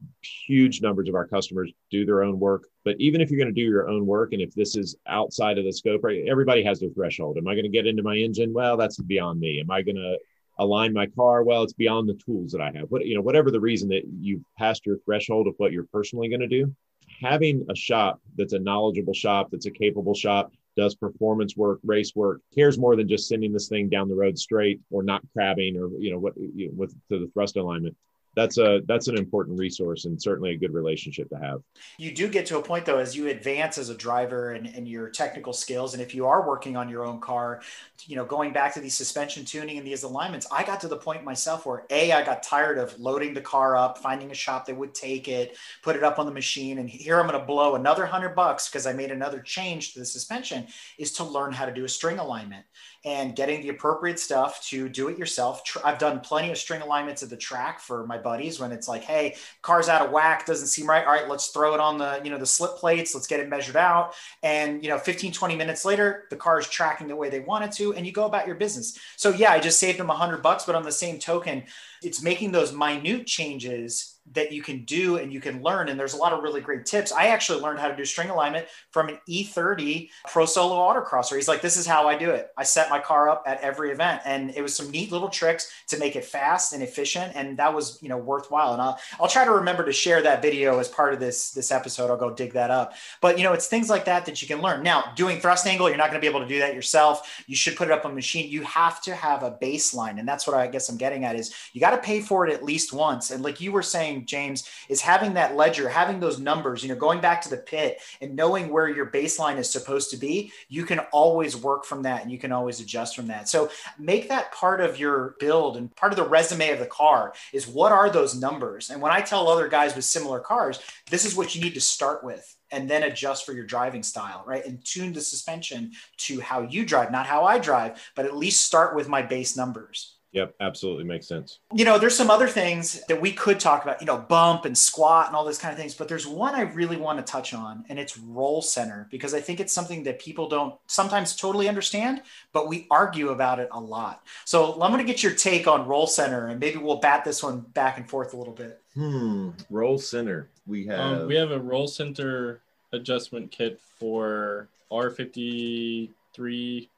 [0.47, 2.69] huge numbers of our customers do their own work.
[2.85, 5.59] But even if you're going to do your own work and if this is outside
[5.59, 7.37] of the scope right everybody has their threshold.
[7.39, 8.53] Am i going to get into my engine?
[8.53, 9.61] Well that's beyond me.
[9.61, 10.19] Am i going to
[10.59, 11.43] align my car?
[11.43, 12.91] Well it's beyond the tools that i have.
[12.91, 16.29] What you know whatever the reason that you've passed your threshold of what you're personally
[16.29, 16.75] going to do
[17.21, 22.15] having a shop that's a knowledgeable shop that's a capable shop does performance work, race
[22.15, 25.77] work, cares more than just sending this thing down the road straight or not crabbing
[25.77, 27.97] or you know what you know, with to the thrust alignment
[28.35, 31.63] that's a that's an important resource and certainly a good relationship to have.
[31.99, 34.89] You do get to a point though as you advance as a driver and, and
[34.89, 37.63] your technical skills and if you are working on your own car
[38.07, 40.97] you know going back to these suspension tuning and these alignments i got to the
[40.97, 44.67] point myself where a i got tired of loading the car up finding a shop
[44.67, 47.47] that would take it put it up on the machine and here i'm going to
[47.47, 50.67] blow another hundred bucks because i made another change to the suspension
[50.99, 52.65] is to learn how to do a string alignment
[53.05, 55.63] and getting the appropriate stuff to do it yourself.
[55.85, 59.03] I've done plenty of string alignments at the track for my buddies when it's like,
[59.03, 61.05] hey, car's out of whack, doesn't seem right.
[61.05, 63.49] All right, let's throw it on the, you know, the slip plates, let's get it
[63.49, 64.15] measured out.
[64.43, 67.65] And, you know, 15, 20 minutes later, the car is tracking the way they want
[67.65, 68.99] it to, and you go about your business.
[69.17, 71.65] So yeah, I just saved them a hundred bucks, but on the same token,
[72.03, 75.89] it's making those minute changes that you can do and you can learn.
[75.89, 77.13] And there's a lot of really great tips.
[77.13, 81.35] I actually learned how to do string alignment from an E30 Pro Solo autocrosser.
[81.35, 82.51] He's like, this is how I do it.
[82.57, 84.23] I set my car up at every event.
[84.25, 87.33] And it was some neat little tricks to make it fast and efficient.
[87.35, 88.73] And that was, you know, worthwhile.
[88.73, 91.73] And I'll, I'll try to remember to share that video as part of this, this
[91.73, 92.09] episode.
[92.09, 92.95] I'll go dig that up.
[93.21, 94.83] But, you know, it's things like that that you can learn.
[94.83, 97.43] Now, doing thrust angle, you're not going to be able to do that yourself.
[97.49, 98.49] You should put it up on a machine.
[98.49, 100.21] You have to have a baseline.
[100.21, 102.53] And that's what I guess I'm getting at is you got to pay for it
[102.53, 103.31] at least once.
[103.31, 106.95] And like you were saying, James, is having that ledger, having those numbers, you know,
[106.95, 110.85] going back to the pit and knowing where your baseline is supposed to be, you
[110.85, 113.49] can always work from that and you can always adjust from that.
[113.49, 117.35] So make that part of your build and part of the resume of the car
[117.53, 118.91] is what are those numbers?
[118.91, 120.81] And when I tell other guys with similar cars,
[121.11, 124.43] this is what you need to start with and then adjust for your driving style,
[124.47, 124.65] right?
[124.65, 128.65] And tune the suspension to how you drive, not how I drive, but at least
[128.65, 130.17] start with my base numbers.
[130.33, 131.59] Yep, absolutely makes sense.
[131.75, 134.77] You know, there's some other things that we could talk about, you know, bump and
[134.77, 137.53] squat and all those kind of things, but there's one I really want to touch
[137.53, 141.69] on, and it's roll center because I think it's something that people don't sometimes totally
[141.69, 142.23] understand,
[142.55, 144.23] but we argue about it a lot.
[144.47, 147.43] So I'm going to get your take on roll center, and maybe we'll bat this
[147.43, 148.81] one back and forth a little bit.
[148.95, 150.49] Hmm, roll center.
[150.67, 152.61] We um, have um, we have a roll center
[152.93, 156.09] adjustment kit for R53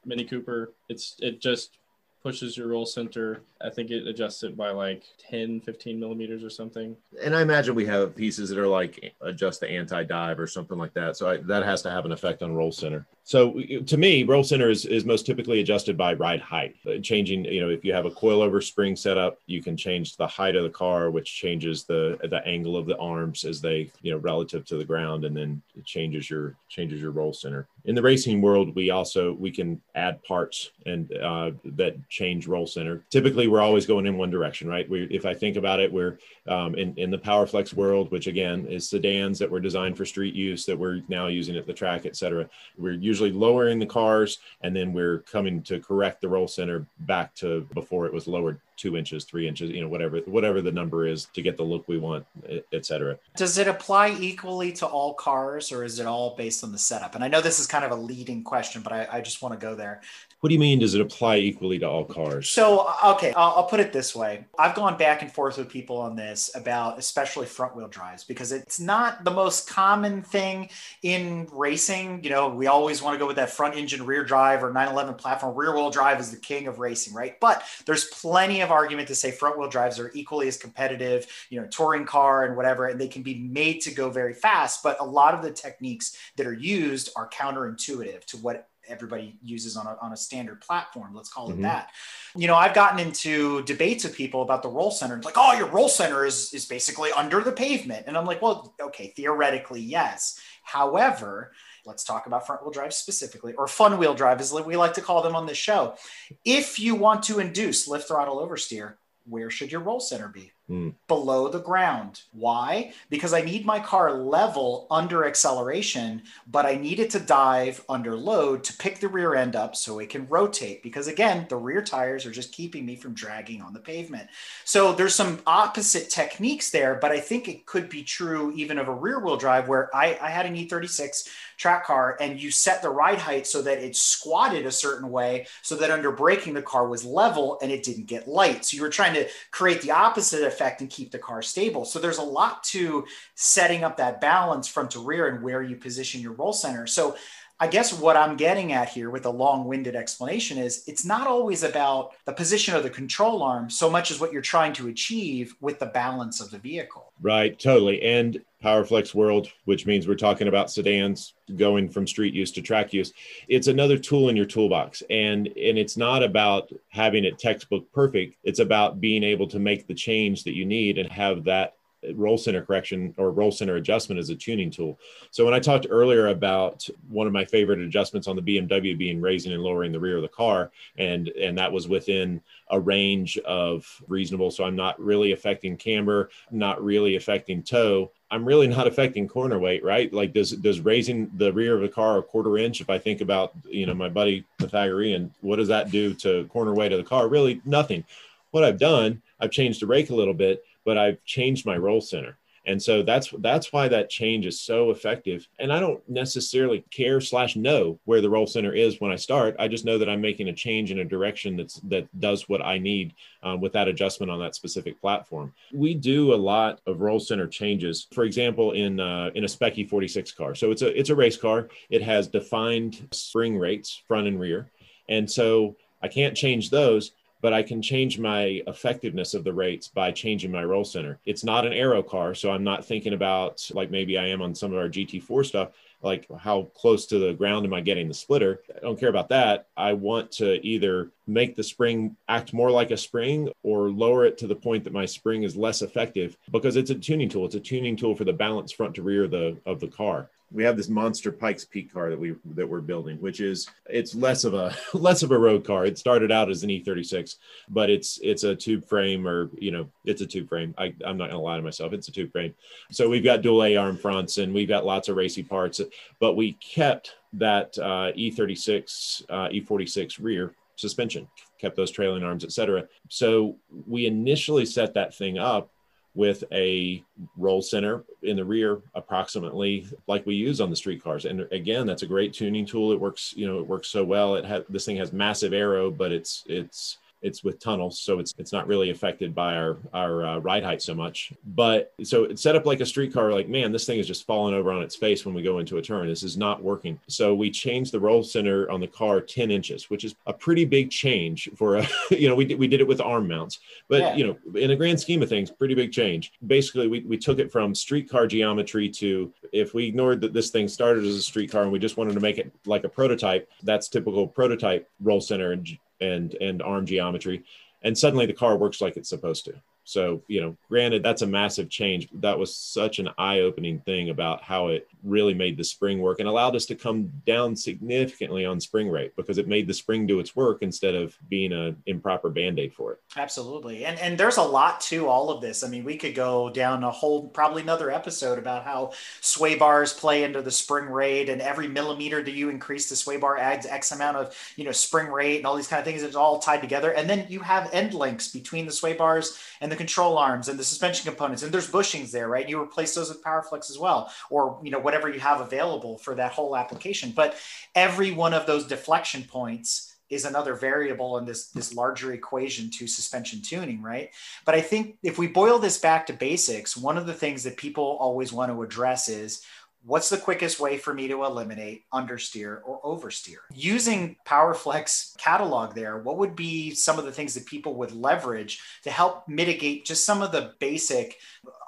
[0.05, 0.71] Mini Cooper.
[0.87, 1.77] It's it just
[2.25, 3.43] pushes your roll center.
[3.65, 6.95] I think it adjusts it by like 10, 15 millimeters or something.
[7.23, 10.93] And I imagine we have pieces that are like adjust the anti-dive or something like
[10.93, 11.17] that.
[11.17, 13.05] So I, that has to have an effect on roll center.
[13.23, 16.75] So to me, roll center is, is most typically adjusted by ride height.
[17.01, 20.55] Changing, you know, if you have a coilover spring setup, you can change the height
[20.55, 24.19] of the car, which changes the the angle of the arms as they, you know,
[24.19, 27.67] relative to the ground, and then it changes your changes your roll center.
[27.85, 32.67] In the racing world, we also we can add parts and uh, that change roll
[32.67, 33.03] center.
[33.09, 34.89] Typically, we're always going in one direction, right?
[34.89, 38.65] We, if I think about it, we're um, in in the PowerFlex world, which again
[38.65, 42.05] is sedans that were designed for street use that we're now using at the track,
[42.05, 42.49] et cetera.
[42.77, 47.33] We're usually lowering the cars, and then we're coming to correct the roll center back
[47.35, 51.07] to before it was lowered two inches, three inches, you know, whatever whatever the number
[51.07, 52.25] is to get the look we want,
[52.73, 53.17] et cetera.
[53.37, 57.15] Does it apply equally to all cars, or is it all based on the setup?
[57.15, 59.57] And I know this is kind of a leading question, but I, I just want
[59.57, 60.01] to go there.
[60.45, 60.77] What do you mean?
[60.77, 62.51] Does it apply equally to all cars?
[62.51, 64.45] So, uh, okay, I'll, I'll, put it this way.
[64.59, 68.51] I've gone back and forth with people on this about especially front wheel drives because
[68.51, 70.69] it's not the most common thing
[71.01, 72.23] in racing.
[72.23, 75.15] You know, we always want to go with that front engine rear drive or 911
[75.15, 75.55] platform.
[75.55, 77.39] Rear wheel drive is the king of racing, right?
[77.39, 81.59] But there's plenty of argument to say front wheel drives are equally as competitive, you
[81.59, 84.83] know, touring car and whatever, and they can be made to go very fast.
[84.83, 89.77] But a lot of the techniques that are used are counterintuitive to what everybody uses
[89.77, 91.63] on a, on a standard platform let's call it mm-hmm.
[91.63, 91.91] that.
[92.35, 95.53] You know i've gotten into debates with people about the roll center it's like oh
[95.53, 98.05] your roll center is is basically under the pavement.
[98.07, 100.39] And i'm like well okay theoretically yes.
[100.63, 101.51] However
[101.85, 105.01] let's talk about front wheel drive specifically or fun wheel drive as we like to
[105.01, 105.95] call them on this show.
[106.43, 108.95] If you want to induce lift throttle oversteer
[109.27, 110.93] where should your roll center be mm.
[111.07, 112.21] below the ground.
[112.31, 112.93] Why?
[113.09, 118.15] Because I need my car level under acceleration, but I need it to dive under
[118.15, 120.83] load to pick the rear end up so it can rotate.
[120.83, 124.29] Because again, the rear tires are just keeping me from dragging on the pavement.
[124.63, 128.87] So there's some opposite techniques there, but I think it could be true even of
[128.87, 132.81] a rear wheel drive where I, I had an E36 track car and you set
[132.81, 136.61] the ride height so that it squatted a certain way so that under braking the
[136.61, 138.65] car was level and it didn't get light.
[138.65, 141.85] So you were trying to create the opposite effect and keep the car stable.
[141.85, 145.75] So there's a lot to setting up that balance front to rear and where you
[145.75, 146.87] position your roll center.
[146.87, 147.15] So
[147.57, 151.25] I guess what I'm getting at here with a long winded explanation is it's not
[151.25, 154.89] always about the position of the control arm so much as what you're trying to
[154.89, 157.13] achieve with the balance of the vehicle.
[157.21, 158.01] Right, totally.
[158.01, 162.93] And PowerFlex world, which means we're talking about sedans going from street use to track
[162.93, 163.13] use.
[163.47, 165.03] It's another tool in your toolbox.
[165.11, 168.37] And, and it's not about having it textbook perfect.
[168.43, 171.74] It's about being able to make the change that you need and have that
[172.13, 174.99] roll center correction or roll center adjustment as a tuning tool.
[175.31, 179.21] So when I talked earlier about one of my favorite adjustments on the BMW being
[179.21, 183.37] raising and lowering the rear of the car, and and that was within a range
[183.39, 184.51] of reasonable.
[184.51, 188.11] So I'm not really affecting camber, not really affecting toe.
[188.31, 190.11] I'm really not affecting corner weight, right?
[190.11, 192.81] Like does does raising the rear of the car a quarter inch?
[192.81, 196.73] If I think about you know my buddy Pythagorean, what does that do to corner
[196.73, 197.27] weight of the car?
[197.27, 198.03] Really nothing.
[198.51, 202.01] What I've done, I've changed the rake a little bit, but I've changed my roll
[202.01, 202.37] center.
[202.67, 205.47] And so that's that's why that change is so effective.
[205.59, 209.55] And I don't necessarily care slash know where the roll center is when I start.
[209.59, 212.65] I just know that I'm making a change in a direction that's that does what
[212.65, 213.13] I need
[213.43, 215.53] um, with that adjustment on that specific platform.
[215.73, 218.07] We do a lot of roll center changes.
[218.11, 220.55] For example, in uh, in a Spec E46 car.
[220.55, 221.69] So it's a it's a race car.
[221.89, 224.71] It has defined spring rates front and rear,
[225.07, 227.11] and so I can't change those
[227.45, 231.19] but I can change my effectiveness of the rates by changing my roll center.
[231.27, 234.55] It's not an aero car, so I'm not thinking about like maybe I am on
[234.55, 235.69] some of our GT4 stuff,
[236.01, 238.61] like how close to the ground am I getting the splitter?
[238.75, 239.67] I don't care about that.
[239.77, 244.39] I want to either make the spring act more like a spring or lower it
[244.39, 247.45] to the point that my spring is less effective because it's a tuning tool.
[247.45, 250.31] It's a tuning tool for the balance front to rear of the of the car
[250.51, 254.15] we have this monster Pikes Peak car that we that we're building, which is it's
[254.15, 255.85] less of a less of a road car.
[255.85, 257.37] It started out as an E36,
[257.69, 260.73] but it's it's a tube frame or you know it's a tube frame.
[260.77, 262.53] I, I'm not gonna lie to myself, it's a tube frame.
[262.91, 265.81] So we've got dual A arm fronts and we've got lots of racy parts,
[266.19, 271.27] but we kept that uh, E36 uh, E46 rear suspension,
[271.59, 272.87] kept those trailing arms, etc.
[273.09, 275.69] So we initially set that thing up
[276.15, 277.03] with a
[277.37, 281.85] roll center in the rear approximately like we use on the street cars and again
[281.85, 282.91] that's a great tuning tool.
[282.91, 284.35] It works you know it works so well.
[284.35, 288.33] It has this thing has massive aero but it's it's it's with tunnels, so it's
[288.37, 291.33] it's not really affected by our our uh, ride height so much.
[291.45, 293.31] But so it's set up like a streetcar.
[293.31, 295.77] Like man, this thing is just falling over on its face when we go into
[295.77, 296.07] a turn.
[296.07, 296.99] This is not working.
[297.07, 300.65] So we changed the roll center on the car 10 inches, which is a pretty
[300.65, 304.01] big change for a you know we did, we did it with arm mounts, but
[304.01, 304.15] yeah.
[304.15, 306.33] you know in a grand scheme of things, pretty big change.
[306.45, 310.67] Basically, we we took it from streetcar geometry to if we ignored that this thing
[310.67, 313.87] started as a streetcar and we just wanted to make it like a prototype, that's
[313.87, 315.65] typical prototype roll center and
[316.01, 317.43] and and arm geometry.
[317.81, 319.55] And suddenly the car works like it's supposed to
[319.85, 322.09] so, you know, granted, that's a massive change.
[322.15, 326.19] That was such an eye opening thing about how it really made the spring work
[326.19, 330.07] and allowed us to come down significantly on spring rate because it made the spring
[330.07, 332.99] do its work instead of being an improper band aid for it.
[333.15, 333.85] Absolutely.
[333.85, 335.63] And, and there's a lot to all of this.
[335.63, 339.93] I mean, we could go down a whole, probably another episode about how sway bars
[339.93, 343.67] play into the spring rate and every millimeter that you increase the sway bar adds
[343.67, 346.01] X amount of, you know, spring rate and all these kind of things.
[346.01, 346.91] It's all tied together.
[346.91, 350.47] And then you have end links between the sway bars and the the control arms
[350.47, 352.47] and the suspension components and there's bushings there right?
[352.47, 356.15] You replace those with powerflex as well or you know whatever you have available for
[356.15, 357.11] that whole application.
[357.15, 357.35] But
[357.75, 362.87] every one of those deflection points is another variable in this this larger equation to
[362.87, 364.11] suspension tuning right?
[364.45, 367.57] But i think if we boil this back to basics one of the things that
[367.57, 369.43] people always want to address is
[369.85, 373.37] what's the quickest way for me to eliminate understeer or oversteer?
[373.53, 378.61] Using PowerFlex catalog there, what would be some of the things that people would leverage
[378.83, 381.17] to help mitigate just some of the basic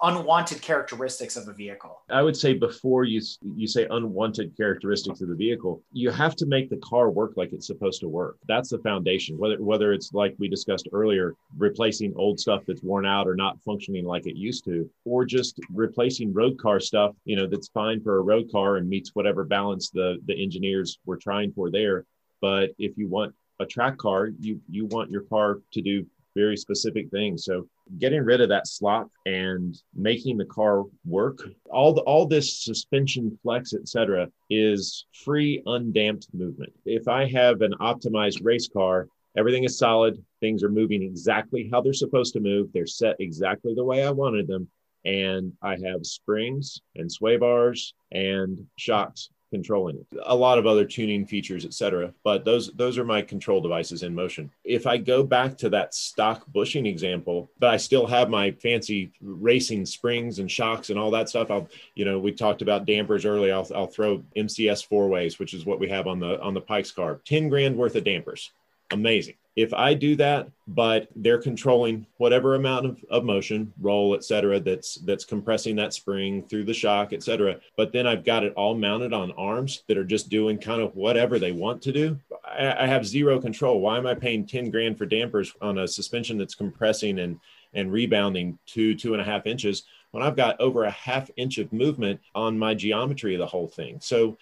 [0.04, 2.02] unwanted characteristics of a vehicle?
[2.10, 6.46] I would say before you you say unwanted characteristics of the vehicle, you have to
[6.46, 8.38] make the car work like it's supposed to work.
[8.48, 9.38] That's the foundation.
[9.38, 13.62] Whether whether it's like we discussed earlier, replacing old stuff that's worn out or not
[13.64, 18.02] functioning like it used to, or just replacing road car stuff, you know, that's fine
[18.02, 22.06] for a road car and meets whatever balance the the engineers were trying for there.
[22.42, 26.06] But if you want a track car, you you want your car to do
[26.36, 27.46] very specific things.
[27.46, 27.68] So
[27.98, 33.38] getting rid of that slot and making the car work, all the, all this suspension
[33.42, 36.74] flex, etc., is free undamped movement.
[36.86, 39.08] If I have an optimized race car,
[39.38, 43.74] everything is solid, things are moving exactly how they're supposed to move, they're set exactly
[43.74, 44.68] the way I wanted them,
[45.06, 50.20] and I have springs and sway bars and shocks controlling it.
[50.26, 52.14] A lot of other tuning features, etc.
[52.24, 54.52] But those those are my control devices in motion.
[54.64, 59.12] If I go back to that stock bushing example, but I still have my fancy
[59.22, 61.52] racing springs and shocks and all that stuff.
[61.52, 63.54] I'll you know we talked about dampers earlier.
[63.54, 66.62] I'll, I'll throw MCS four ways, which is what we have on the on the
[66.62, 67.22] Pikes car.
[67.26, 68.52] Ten grand worth of dampers.
[68.92, 74.24] Amazing if I do that, but they're controlling whatever amount of, of motion, roll, et
[74.24, 77.60] cetera, that's that's compressing that spring through the shock, et cetera.
[77.76, 80.96] But then I've got it all mounted on arms that are just doing kind of
[80.96, 82.20] whatever they want to do.
[82.46, 83.82] I, I have zero control.
[83.82, 87.40] Why am I paying 10 grand for dampers on a suspension that's compressing and
[87.74, 91.58] and rebounding two, two and a half inches when I've got over a half inch
[91.58, 93.98] of movement on my geometry of the whole thing?
[94.02, 94.38] So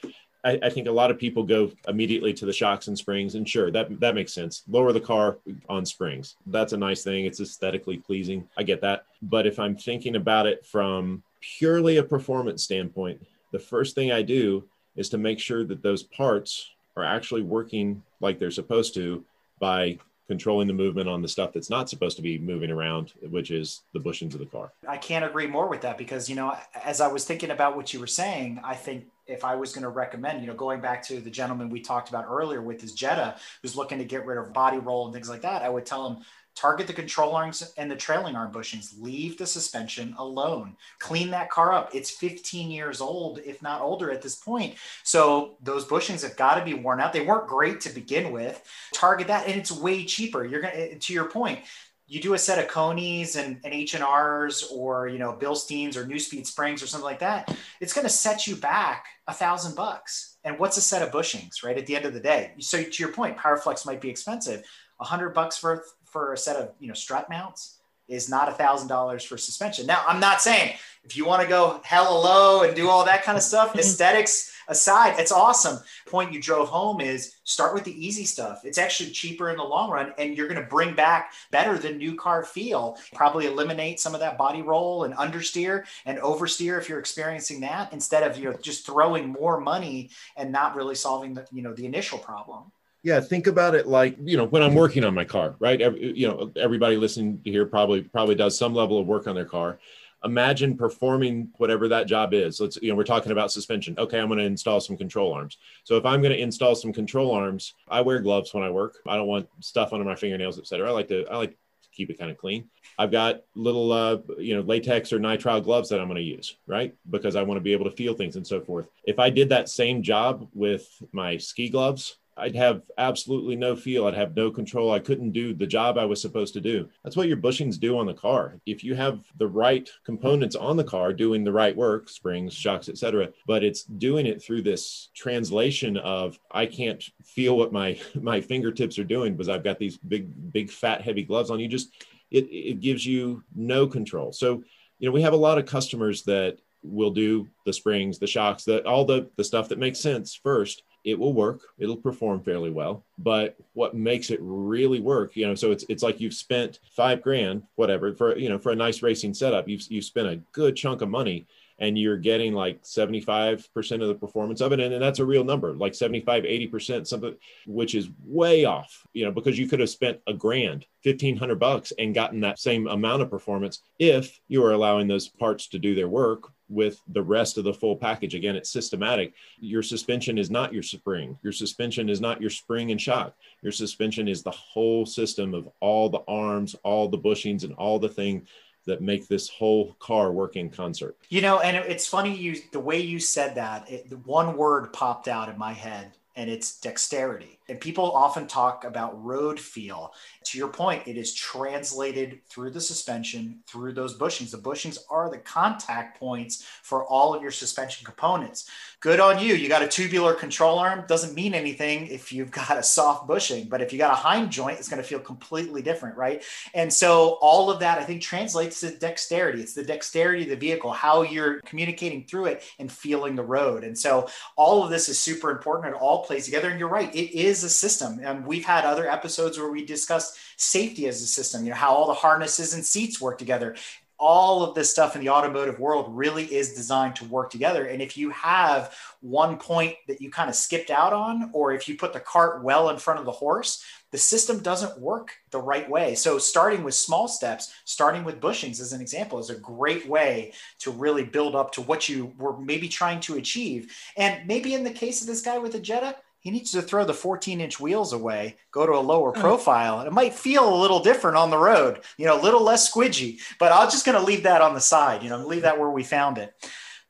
[0.45, 3.49] I, I, think a lot of people go immediately to the shocks and springs, and
[3.49, 4.63] sure, that that makes sense.
[4.69, 6.35] Lower the car on springs.
[6.45, 7.25] That's a nice thing.
[7.25, 8.47] It's aesthetically pleasing.
[8.57, 9.07] I get that.
[9.23, 14.21] But if I'm thinking about it from purely a performance standpoint, the first thing I
[14.21, 14.63] do
[14.95, 19.25] is to make sure that those parts are actually working like they're supposed to
[19.59, 23.51] by controlling the movement on the stuff that's not supposed to be moving around, which
[23.51, 24.71] is the bushings of the car.
[24.87, 27.93] I can't agree more with that because, you know, as I was thinking about what
[27.93, 31.03] you were saying, I think if I was going to recommend, you know, going back
[31.07, 34.38] to the gentleman we talked about earlier with his Jetta, who's looking to get rid
[34.38, 36.23] of body roll and things like that, I would tell him
[36.55, 38.93] target the control arms and the trailing arm bushings.
[38.99, 40.76] Leave the suspension alone.
[40.99, 41.93] Clean that car up.
[41.93, 44.76] It's 15 years old, if not older at this point.
[45.03, 47.11] So those bushings have got to be worn out.
[47.11, 48.63] They weren't great to begin with.
[48.93, 50.45] Target that, and it's way cheaper.
[50.45, 51.59] You're gonna, to your point,
[52.08, 56.45] you do a set of Konis and, and H&Rs or, you know, Bilsteins or Neuspeed
[56.45, 60.38] Springs or something like that, it's going to set you back a thousand bucks.
[60.43, 61.78] And what's a set of bushings, right?
[61.78, 62.51] At the end of the day.
[62.60, 64.64] So to your point, PowerFlex might be expensive.
[64.99, 68.51] A hundred bucks for, for a set of, you know, strut mounts is not a
[68.51, 69.88] thousand dollars for suspension.
[69.88, 73.24] Now I'm not saying if you want to go hella low and do all that
[73.24, 75.80] kind of stuff, aesthetics, aside, it's awesome.
[76.07, 78.61] Point you drove home is start with the easy stuff.
[78.63, 81.97] It's actually cheaper in the long run, and you're going to bring back better than
[81.97, 82.97] new car feel.
[83.13, 87.93] Probably eliminate some of that body roll and understeer and oversteer if you're experiencing that,
[87.93, 91.74] instead of you know just throwing more money and not really solving the you know
[91.74, 92.72] the initial problem.
[93.03, 95.80] Yeah, think about it like you know when I'm working on my car, right?
[95.80, 99.45] Every, you know, everybody listening here probably probably does some level of work on their
[99.45, 99.78] car
[100.26, 102.59] imagine performing whatever that job is.
[102.59, 103.95] Let's, you know, we're talking about suspension.
[103.97, 105.57] Okay, I'm going to install some control arms.
[105.84, 108.97] So if I'm going to install some control arms, I wear gloves when I work.
[109.07, 110.89] I don't want stuff under my fingernails, et cetera.
[110.89, 111.57] I like to, I like to
[111.93, 112.67] keep it kind of clean.
[112.97, 116.57] I've got little, uh, you know, latex or nitrile gloves that I'm going to use,
[116.67, 116.93] right?
[117.09, 118.89] Because I want to be able to feel things and so forth.
[119.05, 124.05] If I did that same job with my ski gloves, I'd have absolutely no feel.
[124.05, 124.91] I'd have no control.
[124.91, 126.89] I couldn't do the job I was supposed to do.
[127.03, 128.59] That's what your bushings do on the car.
[128.65, 132.89] If you have the right components on the car doing the right work, springs, shocks,
[132.89, 138.41] etc., but it's doing it through this translation of I can't feel what my my
[138.41, 141.59] fingertips are doing because I've got these big big fat heavy gloves on.
[141.59, 141.93] You just
[142.31, 144.33] it it gives you no control.
[144.33, 144.63] So,
[144.99, 148.65] you know, we have a lot of customers that will do the springs, the shocks,
[148.65, 151.62] the all the the stuff that makes sense first it will work.
[151.78, 153.06] It'll perform fairly well.
[153.18, 157.22] But what makes it really work you know so it's it's like you've spent five
[157.22, 159.68] grand whatever for you know for a nice racing setup.
[159.68, 161.45] You've, you've spent a good chunk of money
[161.80, 164.80] and you're getting like 75% of the performance of it.
[164.80, 167.36] And, and that's a real number like 75 80% something
[167.68, 171.93] which is way off you know because you could have spent a grand 1500 bucks
[171.99, 175.95] and gotten that same amount of performance if you were allowing those parts to do
[175.95, 178.36] their work with the rest of the full package.
[178.36, 179.34] Again, it's systematic.
[179.59, 181.38] Your suspension is not your spring.
[181.43, 183.36] Your suspension is not your spring and shock.
[183.61, 187.99] Your suspension is the whole system of all the arms, all the bushings, and all
[187.99, 188.47] the thing
[188.86, 191.18] that make this whole car work in concert.
[191.30, 193.89] You know, and it's funny you the way you said that.
[193.89, 197.59] It, one word popped out in my head, and it's dexterity.
[197.68, 200.13] And people often talk about road feel.
[200.45, 204.51] To your point, it is translated through the suspension, through those bushings.
[204.51, 208.70] The bushings are the contact points for all of your suspension components.
[208.99, 209.55] Good on you.
[209.55, 211.05] You got a tubular control arm.
[211.07, 214.49] Doesn't mean anything if you've got a soft bushing, but if you got a heim
[214.49, 216.43] joint, it's going to feel completely different, right?
[216.74, 219.61] And so all of that, I think, translates to dexterity.
[219.61, 223.84] It's the dexterity of the vehicle, how you're communicating through it and feeling the road.
[223.84, 225.95] And so all of this is super important.
[225.95, 226.70] It all plays together.
[226.70, 228.20] And you're right, it is is a system.
[228.22, 231.93] And we've had other episodes where we discussed safety as a system, you know, how
[231.93, 233.76] all the harnesses and seats work together.
[234.18, 237.86] All of this stuff in the automotive world really is designed to work together.
[237.86, 241.89] And if you have one point that you kind of skipped out on, or if
[241.89, 245.60] you put the cart well in front of the horse, the system doesn't work the
[245.60, 246.16] right way.
[246.16, 250.53] So, starting with small steps, starting with bushings as an example, is a great way
[250.80, 253.93] to really build up to what you were maybe trying to achieve.
[254.16, 257.03] And maybe in the case of this guy with the Jetta, he needs to throw
[257.03, 259.41] the 14 inch wheels away, go to a lower oh.
[259.41, 260.01] profile.
[260.01, 263.39] It might feel a little different on the road, you know, a little less squidgy,
[263.57, 265.89] but I'm just going to leave that on the side, you know, leave that where
[265.89, 266.53] we found it.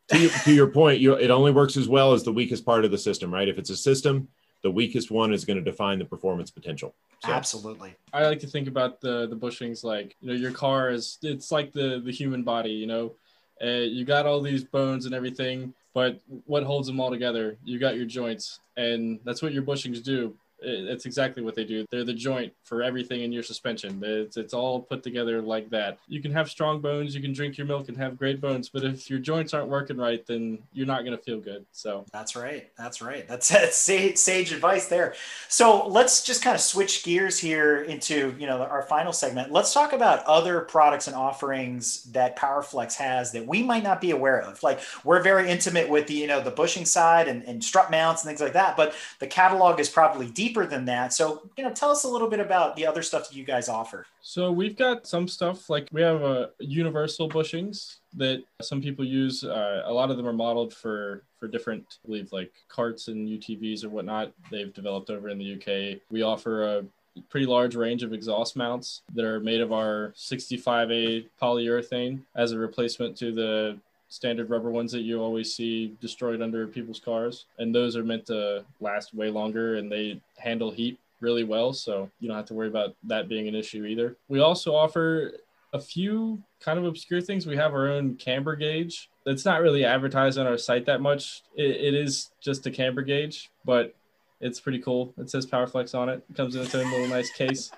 [0.07, 2.86] to, your, to your point, you, it only works as well as the weakest part
[2.86, 3.49] of the system, right?
[3.49, 4.29] If it's a system,
[4.63, 6.95] the weakest one is going to define the performance potential.
[7.25, 7.33] So.
[7.33, 7.93] Absolutely.
[8.13, 11.51] I like to think about the the bushings like you know your car is it's
[11.51, 12.71] like the the human body.
[12.71, 13.15] You know,
[13.61, 17.58] uh, you got all these bones and everything, but what holds them all together?
[17.64, 21.86] You got your joints, and that's what your bushings do it's exactly what they do.
[21.91, 24.01] They're the joint for everything in your suspension.
[24.03, 25.99] It's, it's all put together like that.
[26.08, 28.84] You can have strong bones, you can drink your milk and have great bones, but
[28.84, 31.66] if your joints aren't working right, then you're not going to feel good.
[31.72, 32.70] So that's right.
[32.78, 33.28] That's right.
[33.28, 35.14] That's, that's sage, sage advice there.
[35.49, 39.51] So let's just kind of switch gears here into you know our final segment.
[39.51, 44.12] Let's talk about other products and offerings that PowerFlex has that we might not be
[44.12, 44.62] aware of.
[44.64, 48.24] Like we're very intimate with the you know the bushing side and, and strut mounts
[48.24, 51.14] and things like that, but the catalog is probably deep deeper than that.
[51.14, 53.70] So, you know, tell us a little bit about the other stuff that you guys
[53.70, 54.06] offer.
[54.22, 59.06] So, we've got some stuff like we have a uh, universal bushings that some people
[59.06, 59.43] use.
[59.43, 63.28] Uh, a lot of them are modeled for for different, I believe, like carts and
[63.28, 64.32] UTVs or whatnot.
[64.51, 65.99] They've developed over in the UK.
[66.10, 66.86] We offer a
[67.30, 72.60] pretty large range of exhaust mounts that are made of our 65A polyurethane as a
[72.60, 73.78] replacement to the
[74.16, 77.45] standard rubber ones that you always see destroyed under people's cars.
[77.59, 81.74] And those are meant to last way longer and they handle heat really well.
[81.74, 84.16] So you don't have to worry about that being an issue either.
[84.30, 85.34] We also offer
[85.74, 87.45] a few kind of obscure things.
[87.45, 89.09] We have our own camber gauge.
[89.26, 91.41] It's not really advertised on our site that much.
[91.57, 93.93] it, it is just a camber gauge, but
[94.39, 95.13] it's pretty cool.
[95.18, 96.24] It says PowerFlex on it.
[96.30, 97.72] It comes in its own little nice case.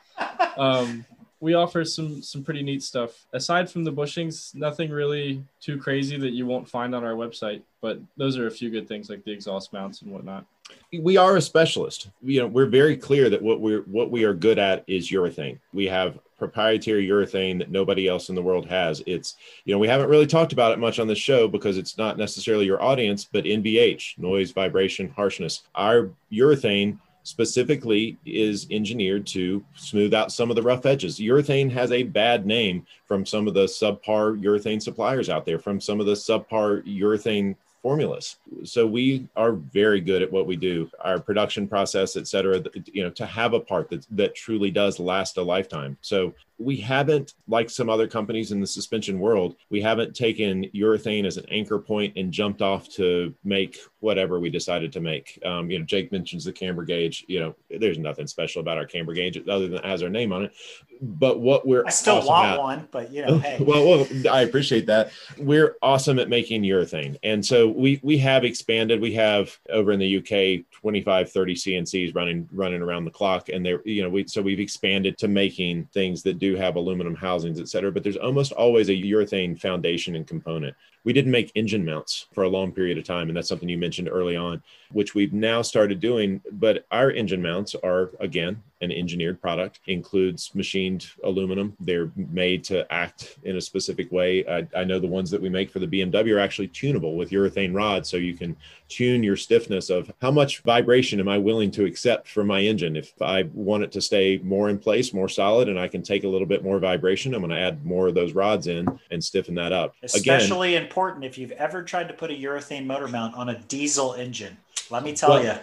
[0.58, 1.06] Um,
[1.40, 3.26] we offer some some pretty neat stuff.
[3.34, 7.62] Aside from the bushings, nothing really too crazy that you won't find on our website.
[7.82, 10.46] But those are a few good things like the exhaust mounts and whatnot.
[10.92, 12.10] We are a specialist.
[12.24, 15.60] You know, we're very clear that what we're what we are good at is urethane.
[15.74, 19.04] We have proprietary urethane that nobody else in the world has.
[19.06, 19.36] It's
[19.66, 22.18] you know we haven't really talked about it much on the show because it's not
[22.18, 25.64] necessarily your audience, but NVH, noise, vibration, harshness.
[25.76, 26.98] Our urethane
[27.28, 31.20] specifically is engineered to smooth out some of the rough edges.
[31.20, 35.82] Urethane has a bad name from some of the subpar urethane suppliers out there, from
[35.82, 38.38] some of the subpar urethane formulas.
[38.64, 43.04] So we are very good at what we do, our production process, et cetera, you
[43.04, 45.98] know, to have a part that, that truly does last a lifetime.
[46.02, 51.26] So we haven't, like some other companies in the suspension world, we haven't taken urethane
[51.26, 55.40] as an anchor point and jumped off to make whatever we decided to make.
[55.44, 57.26] Um, you know, Jake mentions the camber gauge.
[57.28, 60.32] You know, there's nothing special about our camber gauge other than it has our name
[60.32, 60.54] on it.
[61.02, 63.58] But what we're I still awesome want at- one, but you know, hey.
[63.62, 65.12] well, well, I appreciate that.
[65.38, 67.18] We're awesome at making urethane.
[67.24, 69.02] And so we we have expanded.
[69.02, 73.50] We have over in the UK 25, 30 CNCs running running around the clock.
[73.50, 77.16] And they're, you know, we so we've expanded to making things that do have aluminum
[77.16, 77.92] housings, et cetera.
[77.92, 80.76] But there's almost always a urethane foundation and component.
[81.04, 83.30] We didn't make engine mounts for a long period of time.
[83.30, 84.62] And that's something you mentioned early on,
[84.92, 86.42] which we've now started doing.
[86.52, 91.76] But our engine mounts are again an engineered product includes machined aluminum.
[91.80, 94.46] They're made to act in a specific way.
[94.48, 97.32] I, I, know the ones that we make for the bmw are actually tunable with
[97.32, 98.56] urethane rods so you can
[98.88, 102.96] tune your stiffness of how much vibration am i willing to accept from my engine.
[102.96, 106.24] If i want it to stay more in place more solid and i can take
[106.24, 109.24] a little bit more vibration i'm going to add more of those rods in and
[109.24, 109.96] stiffen that up.
[110.04, 113.60] Especially Again, important if you've ever tried to put a urethane motor mount on a
[113.64, 114.58] diesel engine
[114.90, 115.54] let me tell well, you.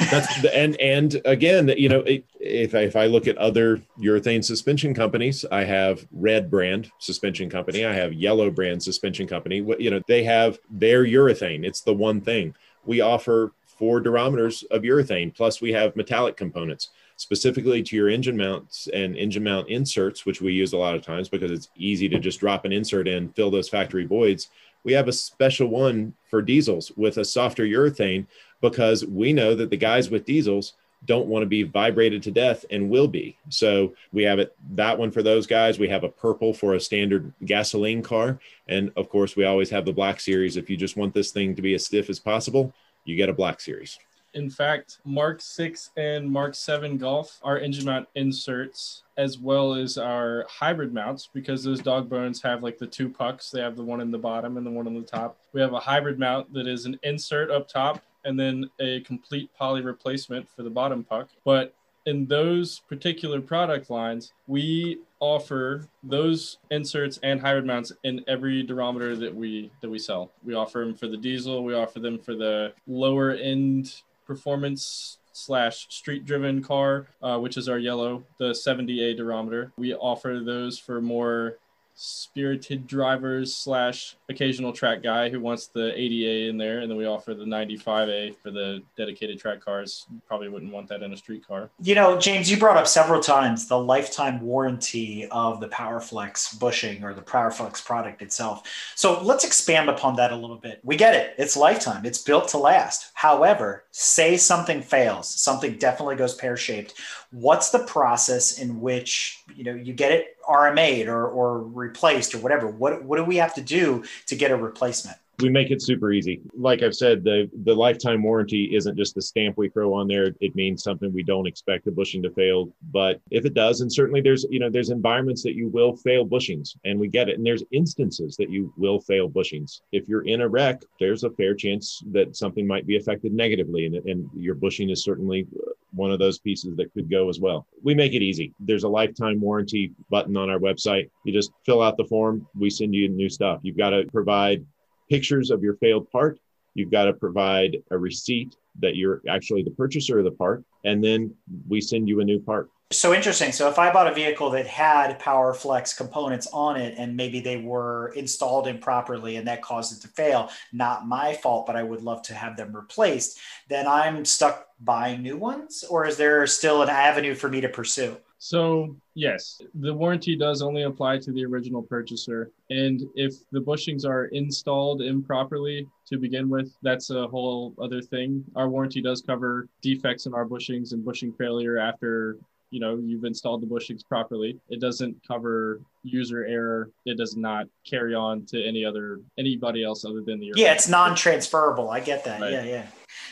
[0.10, 4.44] that's the, and and again, you know, if I, if I look at other urethane
[4.44, 9.56] suspension companies, I have red brand suspension company, I have yellow brand suspension company.
[9.78, 11.64] You know, they have their urethane.
[11.64, 12.54] It's the one thing
[12.84, 15.34] we offer four durometers of urethane.
[15.34, 20.40] Plus, we have metallic components specifically to your engine mounts and engine mount inserts, which
[20.40, 23.28] we use a lot of times because it's easy to just drop an insert in,
[23.30, 24.48] fill those factory voids.
[24.84, 28.26] We have a special one for diesels with a softer urethane
[28.64, 30.72] because we know that the guys with diesels
[31.04, 33.36] don't want to be vibrated to death and will be.
[33.50, 35.78] So we have it that one for those guys.
[35.78, 38.40] We have a purple for a standard gasoline car.
[38.66, 40.56] And of course, we always have the black series.
[40.56, 42.72] If you just want this thing to be as stiff as possible,
[43.04, 43.98] you get a black series.
[44.32, 49.98] In fact, Mark 6 and Mark 7 Golf are engine mount inserts as well as
[49.98, 53.50] our hybrid mounts because those dog bones have like the two pucks.
[53.50, 55.36] They have the one in the bottom and the one on the top.
[55.52, 59.50] We have a hybrid mount that is an insert up top and then a complete
[59.56, 61.28] poly replacement for the bottom puck.
[61.44, 61.74] But
[62.06, 69.18] in those particular product lines, we offer those inserts and hybrid mounts in every durometer
[69.18, 70.30] that we that we sell.
[70.44, 71.64] We offer them for the diesel.
[71.64, 77.68] We offer them for the lower end performance slash street driven car, uh, which is
[77.68, 79.72] our yellow, the 70A durometer.
[79.76, 81.58] We offer those for more
[81.94, 87.06] spirited drivers slash occasional track guy who wants the 80A in there, and then we
[87.06, 90.06] offer the 95A for the dedicated track cars.
[90.26, 91.70] probably wouldn't want that in a street car.
[91.82, 97.04] You know, James, you brought up several times the lifetime warranty of the PowerFlex bushing
[97.04, 98.62] or the PowerFlex product itself.
[98.94, 100.80] So let's expand upon that a little bit.
[100.82, 102.06] We get it; it's lifetime.
[102.06, 103.10] It's built to last.
[103.14, 106.94] However, say something fails, something definitely goes pear shaped.
[107.30, 112.38] What's the process in which you know you get it RMA'd or, or replaced or
[112.38, 112.68] whatever?
[112.68, 115.18] What what do we have to do to get a replacement?
[115.40, 116.40] we make it super easy.
[116.54, 120.34] Like I've said, the the lifetime warranty isn't just the stamp we throw on there.
[120.40, 122.72] It means something we don't expect the bushing to fail.
[122.92, 126.26] But if it does, and certainly there's you know there's environments that you will fail
[126.26, 127.36] bushings, and we get it.
[127.36, 129.80] And there's instances that you will fail bushings.
[129.92, 133.86] If you're in a wreck, there's a fair chance that something might be affected negatively,
[133.86, 135.46] and, and your bushing is certainly
[135.94, 137.66] one of those pieces that could go as well.
[137.82, 138.52] We make it easy.
[138.60, 141.10] There's a lifetime warranty button on our website.
[141.24, 143.60] You just fill out the form, we send you new stuff.
[143.62, 144.64] You've got to provide
[145.08, 146.38] pictures of your failed part.
[146.74, 151.02] You've got to provide a receipt that you're actually the purchaser of the part, and
[151.02, 151.32] then
[151.68, 152.68] we send you a new part.
[152.98, 153.52] So interesting.
[153.52, 157.56] So if I bought a vehicle that had PowerFlex components on it and maybe they
[157.56, 162.02] were installed improperly and that caused it to fail, not my fault, but I would
[162.02, 163.38] love to have them replaced,
[163.68, 165.84] then I'm stuck buying new ones?
[165.88, 168.16] Or is there still an avenue for me to pursue?
[168.38, 172.50] So, yes, the warranty does only apply to the original purchaser.
[172.68, 178.44] And if the bushings are installed improperly to begin with, that's a whole other thing.
[178.54, 182.36] Our warranty does cover defects in our bushings and bushing failure after
[182.70, 187.66] you know you've installed the bushings properly it doesn't cover user error it does not
[187.88, 192.24] carry on to any other anybody else other than the yeah it's non-transferable i get
[192.24, 192.52] that right.
[192.52, 192.86] yeah yeah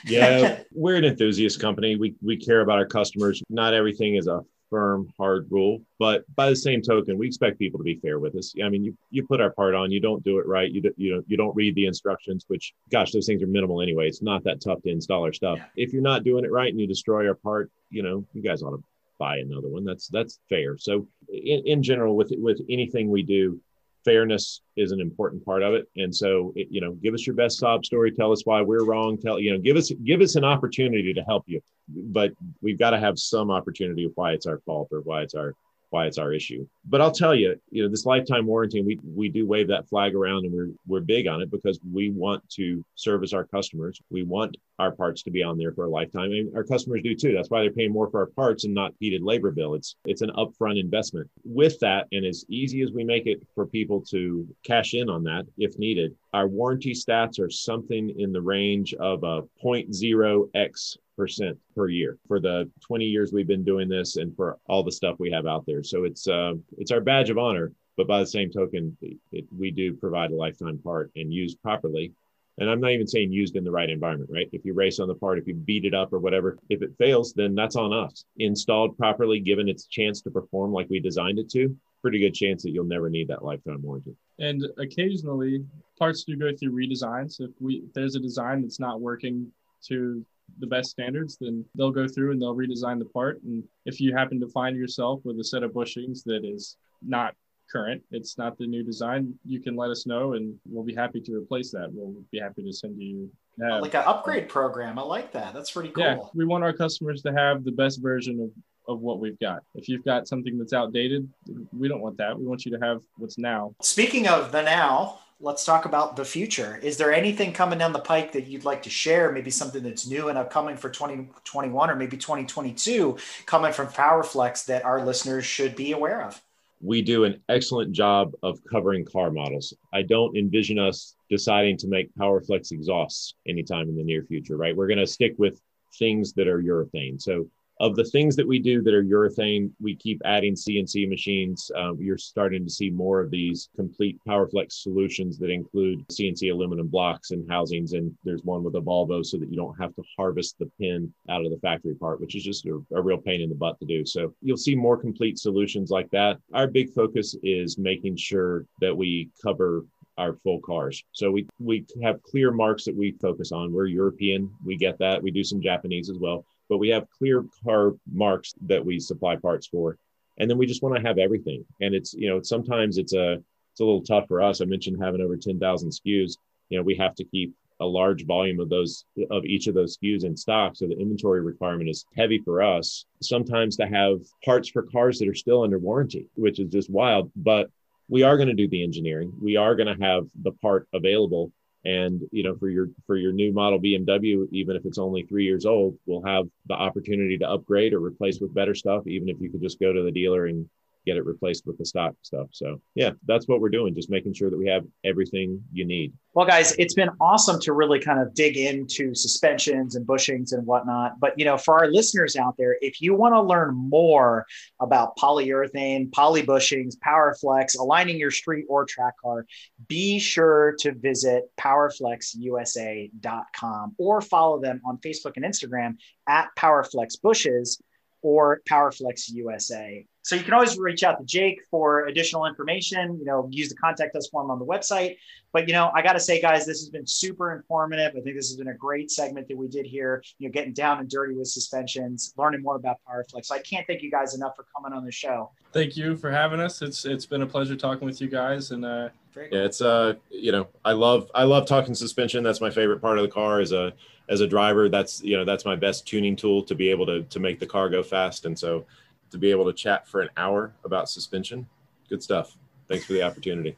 [0.04, 4.40] yeah we're an enthusiast company we we care about our customers not everything is a
[4.72, 5.82] firm, hard rule.
[5.98, 8.54] But by the same token, we expect people to be fair with us.
[8.64, 10.94] I mean, you, you put our part on, you don't do it right, you do,
[10.96, 14.08] you know you don't read the instructions, which gosh, those things are minimal anyway.
[14.08, 15.58] It's not that tough to install our stuff.
[15.58, 15.66] Yeah.
[15.76, 18.62] If you're not doing it right and you destroy our part, you know, you guys
[18.62, 18.82] ought to
[19.22, 19.84] buy another one.
[19.84, 20.76] That's that's fair.
[20.78, 23.60] So in, in general, with with anything we do,
[24.04, 27.36] fairness is an important part of it and so it, you know give us your
[27.36, 30.34] best sob story tell us why we're wrong tell you know give us give us
[30.34, 32.32] an opportunity to help you but
[32.62, 35.54] we've got to have some opportunity of why it's our fault or why it's our
[35.92, 36.66] why it's our issue.
[36.86, 40.14] But I'll tell you, you know, this lifetime warranty, we we do wave that flag
[40.14, 44.00] around, and we're we're big on it because we want to service our customers.
[44.10, 47.14] We want our parts to be on there for a lifetime, and our customers do
[47.14, 47.32] too.
[47.32, 49.74] That's why they're paying more for our parts and not heated labor bill.
[49.74, 51.30] It's it's an upfront investment.
[51.44, 55.22] With that, and as easy as we make it for people to cash in on
[55.24, 61.56] that if needed, our warranty stats are something in the range of a 0.0x percent
[61.76, 65.14] per year for the 20 years we've been doing this and for all the stuff
[65.20, 65.84] we have out there.
[65.84, 67.72] So it's uh, it's our badge of honor.
[67.96, 72.12] But by the same token, it, we do provide a lifetime part and used properly.
[72.58, 74.48] And I'm not even saying used in the right environment, right?
[74.50, 76.96] If you race on the part, if you beat it up or whatever, if it
[76.98, 78.24] fails, then that's on us.
[78.38, 82.62] Installed properly, given its chance to perform like we designed it to, pretty good chance
[82.62, 84.16] that you'll never need that lifetime warranty.
[84.38, 85.64] And occasionally,
[85.98, 87.40] parts do go through redesigns.
[87.40, 89.52] If we if there's a design that's not working
[89.88, 90.24] to
[90.58, 93.42] the best standards, then they'll go through and they'll redesign the part.
[93.42, 96.76] And if you happen to find yourself with a set of bushings that is
[97.06, 97.34] not
[97.70, 101.20] current, it's not the new design, you can let us know and we'll be happy
[101.20, 101.88] to replace that.
[101.92, 103.30] We'll be happy to send you
[103.62, 104.98] uh, like an upgrade program.
[104.98, 105.52] I like that.
[105.52, 106.04] That's pretty cool.
[106.04, 108.50] Yeah, we want our customers to have the best version of
[108.88, 109.62] of what we've got.
[109.74, 111.28] If you've got something that's outdated,
[111.72, 112.36] we don't want that.
[112.36, 113.74] We want you to have what's now.
[113.80, 116.78] Speaking of the now, let's talk about the future.
[116.82, 119.32] Is there anything coming down the pike that you'd like to share?
[119.32, 124.84] Maybe something that's new and upcoming for 2021 or maybe 2022 coming from PowerFlex that
[124.84, 126.40] our listeners should be aware of?
[126.80, 129.74] We do an excellent job of covering car models.
[129.92, 134.76] I don't envision us deciding to make PowerFlex exhausts anytime in the near future, right?
[134.76, 135.60] We're going to stick with
[135.98, 137.20] things that are urethane.
[137.20, 137.48] So
[137.82, 141.68] of the things that we do that are urethane, we keep adding CNC machines.
[141.76, 146.86] Um, you're starting to see more of these complete PowerFlex solutions that include CNC aluminum
[146.86, 147.94] blocks and housings.
[147.94, 151.12] And there's one with a Volvo so that you don't have to harvest the pin
[151.28, 153.80] out of the factory part, which is just a, a real pain in the butt
[153.80, 154.06] to do.
[154.06, 156.38] So you'll see more complete solutions like that.
[156.54, 159.84] Our big focus is making sure that we cover
[160.18, 161.02] our full cars.
[161.12, 163.72] So we we have clear marques that we focus on.
[163.72, 165.20] We're European, we get that.
[165.20, 169.36] We do some Japanese as well but we have clear car marques that we supply
[169.36, 169.98] parts for.
[170.38, 171.66] And then we just want to have everything.
[171.82, 174.62] And it's you know sometimes it's a it's a little tough for us.
[174.62, 176.38] I mentioned having over 10,000 SKUs
[176.70, 179.98] you know we have to keep a large volume of those of each of those
[179.98, 180.74] SKUs in stock.
[180.74, 185.28] So the inventory requirement is heavy for us sometimes to have parts for cars that
[185.28, 187.30] are still under warranty which is just wild.
[187.36, 187.68] But
[188.08, 189.30] we are going to do the engineering.
[189.42, 191.52] We are going to have the part available
[191.84, 195.44] and you know for your for your new model bmw even if it's only three
[195.44, 199.40] years old we'll have the opportunity to upgrade or replace with better stuff even if
[199.40, 200.68] you could just go to the dealer and
[201.04, 202.46] get it replaced with the stock stuff.
[202.52, 206.12] So yeah, that's what we're doing, just making sure that we have everything you need.
[206.34, 210.66] Well, guys, it's been awesome to really kind of dig into suspensions and bushings and
[210.66, 211.20] whatnot.
[211.20, 214.46] But you know, for our listeners out there, if you want to learn more
[214.80, 219.44] about polyurethane, poly bushings, PowerFlex, aligning your street or track car,
[219.88, 225.96] be sure to visit powerflexusa.com or follow them on Facebook and Instagram
[226.26, 227.82] at PowerFlex Bushes
[228.22, 230.06] or PowerFlex USA.
[230.24, 233.18] So you can always reach out to Jake for additional information.
[233.18, 235.16] You know, use the contact us form on the website.
[235.52, 238.12] But you know, I got to say, guys, this has been super informative.
[238.16, 240.22] I think this has been a great segment that we did here.
[240.38, 243.46] You know, getting down and dirty with suspensions, learning more about PowerFlex.
[243.46, 245.50] So I can't thank you guys enough for coming on the show.
[245.72, 246.82] Thank you for having us.
[246.82, 250.52] It's it's been a pleasure talking with you guys, and uh, yeah, it's uh, you
[250.52, 252.42] know, I love I love talking suspension.
[252.42, 253.60] That's my favorite part of the car.
[253.60, 253.92] As a
[254.28, 257.22] as a driver, that's you know that's my best tuning tool to be able to
[257.22, 258.44] to make the car go fast.
[258.44, 258.86] And so
[259.30, 261.66] to be able to chat for an hour about suspension.
[262.08, 262.56] Good stuff.
[262.88, 263.76] Thanks for the opportunity.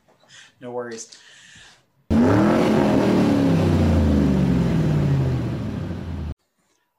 [0.61, 1.17] No worries.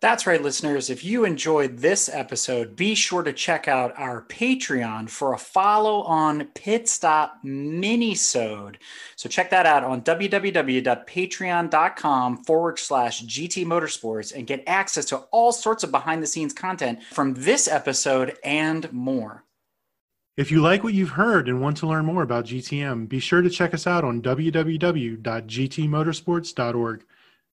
[0.06, 0.92] That's right, listeners.
[0.92, 6.04] If you enjoyed this episode, be sure to check out our Patreon for a follow
[6.04, 8.76] on Pit Stop Minisode.
[9.16, 15.52] So check that out on www.patreon.com forward slash GT Motorsports and get access to all
[15.52, 19.44] sorts of behind the scenes content from this episode and more.
[20.38, 23.42] If you like what you've heard and want to learn more about GTM, be sure
[23.42, 27.06] to check us out on www.gtmotorsports.org.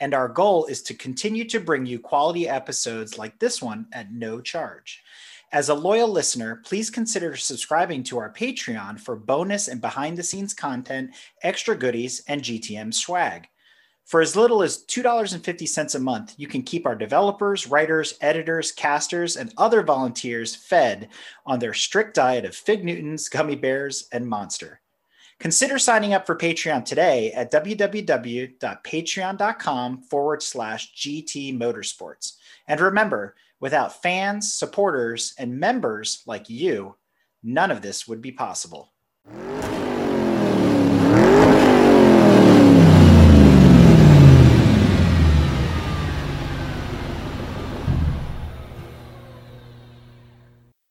[0.00, 4.12] And our goal is to continue to bring you quality episodes like this one at
[4.12, 5.02] no charge.
[5.52, 10.22] As a loyal listener, please consider subscribing to our Patreon for bonus and behind the
[10.22, 11.10] scenes content,
[11.42, 13.46] extra goodies, and GTM swag.
[14.04, 19.36] For as little as $2.50 a month, you can keep our developers, writers, editors, casters,
[19.36, 21.08] and other volunteers fed
[21.46, 24.80] on their strict diet of Fig Newtons, gummy bears, and Monster.
[25.38, 32.34] Consider signing up for Patreon today at www.patreon.com forward slash GT Motorsports.
[32.66, 36.96] And remember, without fans, supporters, and members like you,
[37.42, 38.94] none of this would be possible.